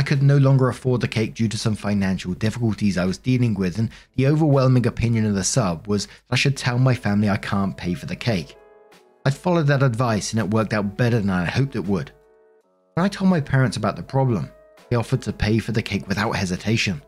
I 0.00 0.02
could 0.02 0.22
no 0.22 0.38
longer 0.38 0.70
afford 0.70 1.02
the 1.02 1.08
cake 1.08 1.34
due 1.34 1.46
to 1.48 1.58
some 1.58 1.74
financial 1.74 2.32
difficulties 2.32 2.96
I 2.96 3.04
was 3.04 3.18
dealing 3.18 3.52
with, 3.52 3.78
and 3.78 3.90
the 4.16 4.28
overwhelming 4.28 4.86
opinion 4.86 5.26
of 5.26 5.34
the 5.34 5.44
sub 5.44 5.86
was 5.86 6.08
I 6.30 6.36
should 6.36 6.56
tell 6.56 6.78
my 6.78 6.94
family 6.94 7.28
I 7.28 7.36
can't 7.36 7.76
pay 7.76 7.92
for 7.92 8.06
the 8.06 8.16
cake. 8.16 8.56
I'd 9.26 9.34
followed 9.34 9.66
that 9.66 9.82
advice 9.82 10.32
and 10.32 10.40
it 10.40 10.50
worked 10.54 10.72
out 10.72 10.96
better 10.96 11.20
than 11.20 11.28
I 11.28 11.44
hoped 11.44 11.76
it 11.76 11.84
would. 11.84 12.12
When 12.94 13.04
I 13.04 13.10
told 13.10 13.28
my 13.28 13.42
parents 13.42 13.76
about 13.76 13.96
the 13.96 14.02
problem, 14.02 14.50
they 14.88 14.96
offered 14.96 15.20
to 15.20 15.34
pay 15.34 15.58
for 15.58 15.72
the 15.72 15.82
cake 15.82 16.08
without 16.08 16.32
hesitation. 16.32 17.02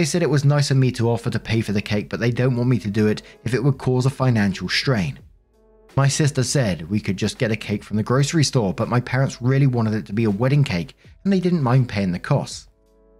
They 0.00 0.04
said 0.04 0.24
it 0.24 0.28
was 0.28 0.44
nice 0.44 0.72
of 0.72 0.76
me 0.76 0.90
to 0.90 1.10
offer 1.10 1.30
to 1.30 1.38
pay 1.38 1.60
for 1.60 1.70
the 1.70 1.80
cake, 1.80 2.08
but 2.08 2.18
they 2.18 2.32
don't 2.32 2.56
want 2.56 2.68
me 2.68 2.80
to 2.80 2.90
do 2.90 3.06
it 3.06 3.22
if 3.44 3.54
it 3.54 3.62
would 3.62 3.78
cause 3.78 4.06
a 4.06 4.10
financial 4.10 4.68
strain. 4.68 5.20
My 5.96 6.08
sister 6.08 6.42
said 6.42 6.90
we 6.90 6.98
could 6.98 7.16
just 7.16 7.38
get 7.38 7.52
a 7.52 7.56
cake 7.56 7.84
from 7.84 7.96
the 7.96 8.02
grocery 8.02 8.42
store, 8.42 8.74
but 8.74 8.88
my 8.88 9.00
parents 9.00 9.40
really 9.40 9.68
wanted 9.68 9.94
it 9.94 10.06
to 10.06 10.12
be 10.12 10.24
a 10.24 10.30
wedding 10.30 10.64
cake 10.64 10.96
and 11.22 11.32
they 11.32 11.38
didn't 11.38 11.62
mind 11.62 11.88
paying 11.88 12.10
the 12.10 12.18
costs. 12.18 12.68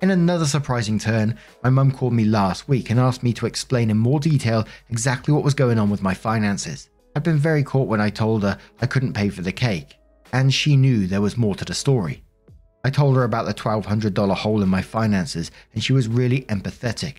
In 0.03 0.11
another 0.11 0.45
surprising 0.45 0.99
turn, 0.99 1.39
my 1.63 1.71
mum 1.71 1.93
called 1.93 2.13
me 2.13 2.25
last 2.25 2.69
week 2.69 2.91
and 2.91 2.99
asked 2.99 3.23
me 3.23 3.33
to 3.35 3.47
explain 3.47 3.91
in 3.91 3.97
more 3.97 4.19
detail 4.19 4.67
exactly 4.91 5.33
what 5.33 5.45
was 5.45 5.55
going 5.55 5.79
on 5.79 5.89
with 5.89 6.03
my 6.03 6.15
finances. 6.15 6.91
I'd 7.15 7.23
been 7.23 7.39
very 7.39 7.63
caught 7.63 7.87
when 7.87 8.01
I 8.01 8.11
told 8.11 8.43
her 8.43 8.59
I 8.83 8.87
couldn't 8.87 9.15
pay 9.15 9.29
for 9.29 9.43
the 9.43 9.53
cake, 9.53 9.97
and 10.33 10.53
she 10.53 10.77
knew 10.77 11.07
there 11.07 11.21
was 11.21 11.37
more 11.37 11.55
to 11.55 11.65
the 11.65 11.75
story. 11.75 12.25
I 12.85 12.91
told 12.91 13.15
her 13.17 13.23
about 13.23 13.47
the 13.47 13.55
$1,200 13.55 14.35
hole 14.35 14.63
in 14.63 14.69
my 14.69 14.83
finances, 14.83 15.53
and 15.73 15.83
she 15.83 15.93
was 15.93 16.09
really 16.09 16.43
empathetic. 16.43 17.19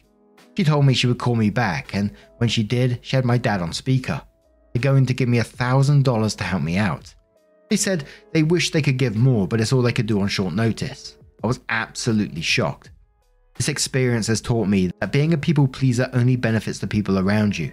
She 0.58 0.66
told 0.66 0.86
me 0.86 0.94
she 0.94 1.08
would 1.08 1.18
call 1.18 1.36
me 1.36 1.50
back, 1.50 1.96
and 1.96 2.12
when 2.38 2.50
she 2.50 2.62
did, 2.62 3.00
she 3.02 3.16
had 3.16 3.26
my 3.26 3.38
dad 3.38 3.62
on 3.62 3.74
speaker. 3.74 4.22
They're 4.76 4.82
going 4.82 5.06
to 5.06 5.14
give 5.14 5.30
me 5.30 5.38
$1,000 5.38 6.38
to 6.38 6.44
help 6.44 6.62
me 6.62 6.76
out. 6.76 7.16
They 7.70 7.78
said 7.78 8.04
they 8.34 8.44
wish 8.44 8.72
they 8.72 8.82
could 8.82 8.98
give 8.98 9.16
more, 9.16 9.48
but 9.48 9.62
it's 9.62 9.72
all 9.72 9.82
they 9.82 9.94
could 9.94 10.06
do 10.06 10.20
on 10.20 10.28
short 10.28 10.54
notice. 10.54 11.18
I 11.42 11.48
was 11.48 11.62
absolutely 11.70 12.42
shocked. 12.42 12.92
This 13.56 13.70
experience 13.70 14.28
has 14.28 14.42
taught 14.42 14.68
me 14.68 14.92
that 15.00 15.14
being 15.14 15.34
a 15.34 15.38
people 15.38 15.66
pleaser 15.66 16.10
only 16.12 16.36
benefits 16.36 16.80
the 16.80 16.88
people 16.88 17.20
around 17.20 17.58
you. 17.58 17.72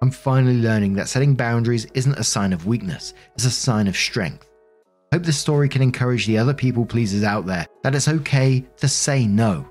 I'm 0.00 0.10
finally 0.10 0.62
learning 0.62 0.94
that 0.94 1.10
setting 1.10 1.34
boundaries 1.34 1.84
isn't 1.92 2.18
a 2.18 2.24
sign 2.24 2.54
of 2.54 2.66
weakness, 2.66 3.12
it's 3.34 3.44
a 3.44 3.50
sign 3.50 3.86
of 3.86 3.94
strength. 3.94 4.50
I 5.12 5.16
hope 5.16 5.24
this 5.24 5.36
story 5.36 5.68
can 5.68 5.82
encourage 5.82 6.26
the 6.26 6.38
other 6.38 6.54
people 6.54 6.86
pleasers 6.86 7.24
out 7.24 7.44
there 7.44 7.66
that 7.82 7.94
it's 7.94 8.08
okay 8.08 8.64
to 8.78 8.88
say 8.88 9.26
no. 9.26 9.68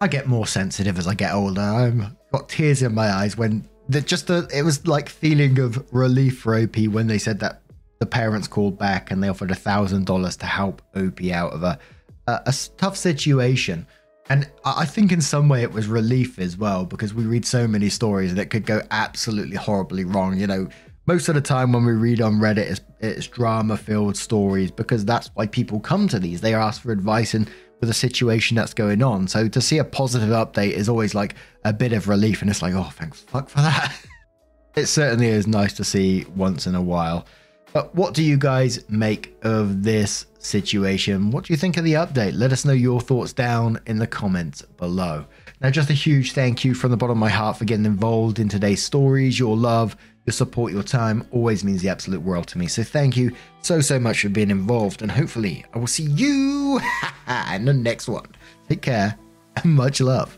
I 0.00 0.08
get 0.08 0.26
more 0.26 0.48
sensitive 0.48 0.98
as 0.98 1.06
I 1.06 1.14
get 1.14 1.32
older. 1.32 1.60
I've 1.60 2.16
got 2.32 2.48
tears 2.48 2.82
in 2.82 2.92
my 2.92 3.08
eyes 3.08 3.36
when 3.36 3.68
just 3.90 4.26
the, 4.26 4.48
it 4.52 4.62
was 4.62 4.86
like 4.86 5.08
feeling 5.08 5.58
of 5.58 5.86
relief 5.92 6.40
for 6.40 6.58
OP 6.58 6.76
when 6.88 7.06
they 7.06 7.18
said 7.18 7.40
that 7.40 7.62
the 7.98 8.06
parents 8.06 8.46
called 8.46 8.78
back 8.78 9.10
and 9.10 9.22
they 9.22 9.28
offered 9.28 9.50
a 9.50 9.56
thousand 9.56 10.06
dollars 10.06 10.36
to 10.36 10.46
help 10.46 10.82
OP 10.94 11.24
out 11.26 11.52
of 11.52 11.62
a, 11.62 11.78
a, 12.26 12.40
a 12.46 12.54
tough 12.76 12.96
situation. 12.96 13.86
And 14.30 14.48
I 14.64 14.84
think 14.84 15.10
in 15.10 15.22
some 15.22 15.48
way 15.48 15.62
it 15.62 15.72
was 15.72 15.86
relief 15.86 16.38
as 16.38 16.56
well 16.56 16.84
because 16.84 17.14
we 17.14 17.24
read 17.24 17.46
so 17.46 17.66
many 17.66 17.88
stories 17.88 18.34
that 18.34 18.50
could 18.50 18.66
go 18.66 18.82
absolutely 18.90 19.56
horribly 19.56 20.04
wrong. 20.04 20.36
You 20.36 20.46
know, 20.46 20.68
most 21.06 21.28
of 21.28 21.34
the 21.34 21.40
time 21.40 21.72
when 21.72 21.86
we 21.86 21.92
read 21.92 22.20
on 22.20 22.34
Reddit, 22.34 22.70
it's, 22.70 22.80
it's 23.00 23.26
drama 23.26 23.78
filled 23.78 24.18
stories 24.18 24.70
because 24.70 25.06
that's 25.06 25.28
why 25.28 25.46
people 25.46 25.80
come 25.80 26.08
to 26.08 26.18
these. 26.18 26.42
They 26.42 26.54
ask 26.54 26.82
for 26.82 26.92
advice 26.92 27.32
and 27.32 27.50
with 27.80 27.90
a 27.90 27.94
situation 27.94 28.56
that's 28.56 28.74
going 28.74 29.02
on. 29.02 29.28
So 29.28 29.48
to 29.48 29.60
see 29.60 29.78
a 29.78 29.84
positive 29.84 30.30
update 30.30 30.72
is 30.72 30.88
always 30.88 31.14
like 31.14 31.34
a 31.64 31.72
bit 31.72 31.92
of 31.92 32.08
relief, 32.08 32.42
and 32.42 32.50
it's 32.50 32.62
like, 32.62 32.74
oh, 32.74 32.90
thanks 32.92 33.20
fuck 33.20 33.48
for 33.48 33.58
that. 33.58 33.94
it 34.76 34.86
certainly 34.86 35.26
is 35.26 35.46
nice 35.46 35.72
to 35.74 35.84
see 35.84 36.24
once 36.36 36.66
in 36.66 36.74
a 36.74 36.82
while. 36.82 37.26
But 37.72 37.94
what 37.94 38.14
do 38.14 38.22
you 38.22 38.36
guys 38.36 38.88
make 38.88 39.36
of 39.42 39.82
this 39.82 40.26
situation? 40.38 41.30
What 41.30 41.44
do 41.44 41.52
you 41.52 41.56
think 41.56 41.76
of 41.76 41.84
the 41.84 41.94
update? 41.94 42.32
Let 42.34 42.52
us 42.52 42.64
know 42.64 42.72
your 42.72 43.00
thoughts 43.00 43.32
down 43.32 43.78
in 43.86 43.98
the 43.98 44.06
comments 44.06 44.62
below. 44.62 45.26
Now, 45.60 45.70
just 45.70 45.90
a 45.90 45.94
huge 45.94 46.32
thank 46.32 46.64
you 46.64 46.72
from 46.72 46.90
the 46.90 46.96
bottom 46.96 47.16
of 47.16 47.18
my 47.18 47.28
heart 47.28 47.56
for 47.56 47.64
getting 47.64 47.84
involved 47.84 48.38
in 48.38 48.48
today's 48.48 48.82
stories. 48.82 49.38
Your 49.38 49.56
love, 49.56 49.96
your 50.24 50.32
support, 50.32 50.72
your 50.72 50.84
time 50.84 51.26
always 51.30 51.64
means 51.64 51.82
the 51.82 51.88
absolute 51.88 52.22
world 52.22 52.46
to 52.48 52.58
me. 52.58 52.68
So, 52.68 52.82
thank 52.84 53.16
you 53.16 53.32
so, 53.62 53.80
so 53.80 53.98
much 53.98 54.22
for 54.22 54.28
being 54.28 54.50
involved. 54.50 55.02
And 55.02 55.10
hopefully, 55.10 55.64
I 55.74 55.78
will 55.78 55.88
see 55.88 56.04
you 56.04 56.80
in 57.52 57.64
the 57.64 57.74
next 57.74 58.08
one. 58.08 58.26
Take 58.68 58.82
care 58.82 59.18
and 59.56 59.74
much 59.74 60.00
love. 60.00 60.37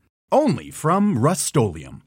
only 0.31 0.71
from 0.71 1.17
Rust-Oleum 1.17 2.03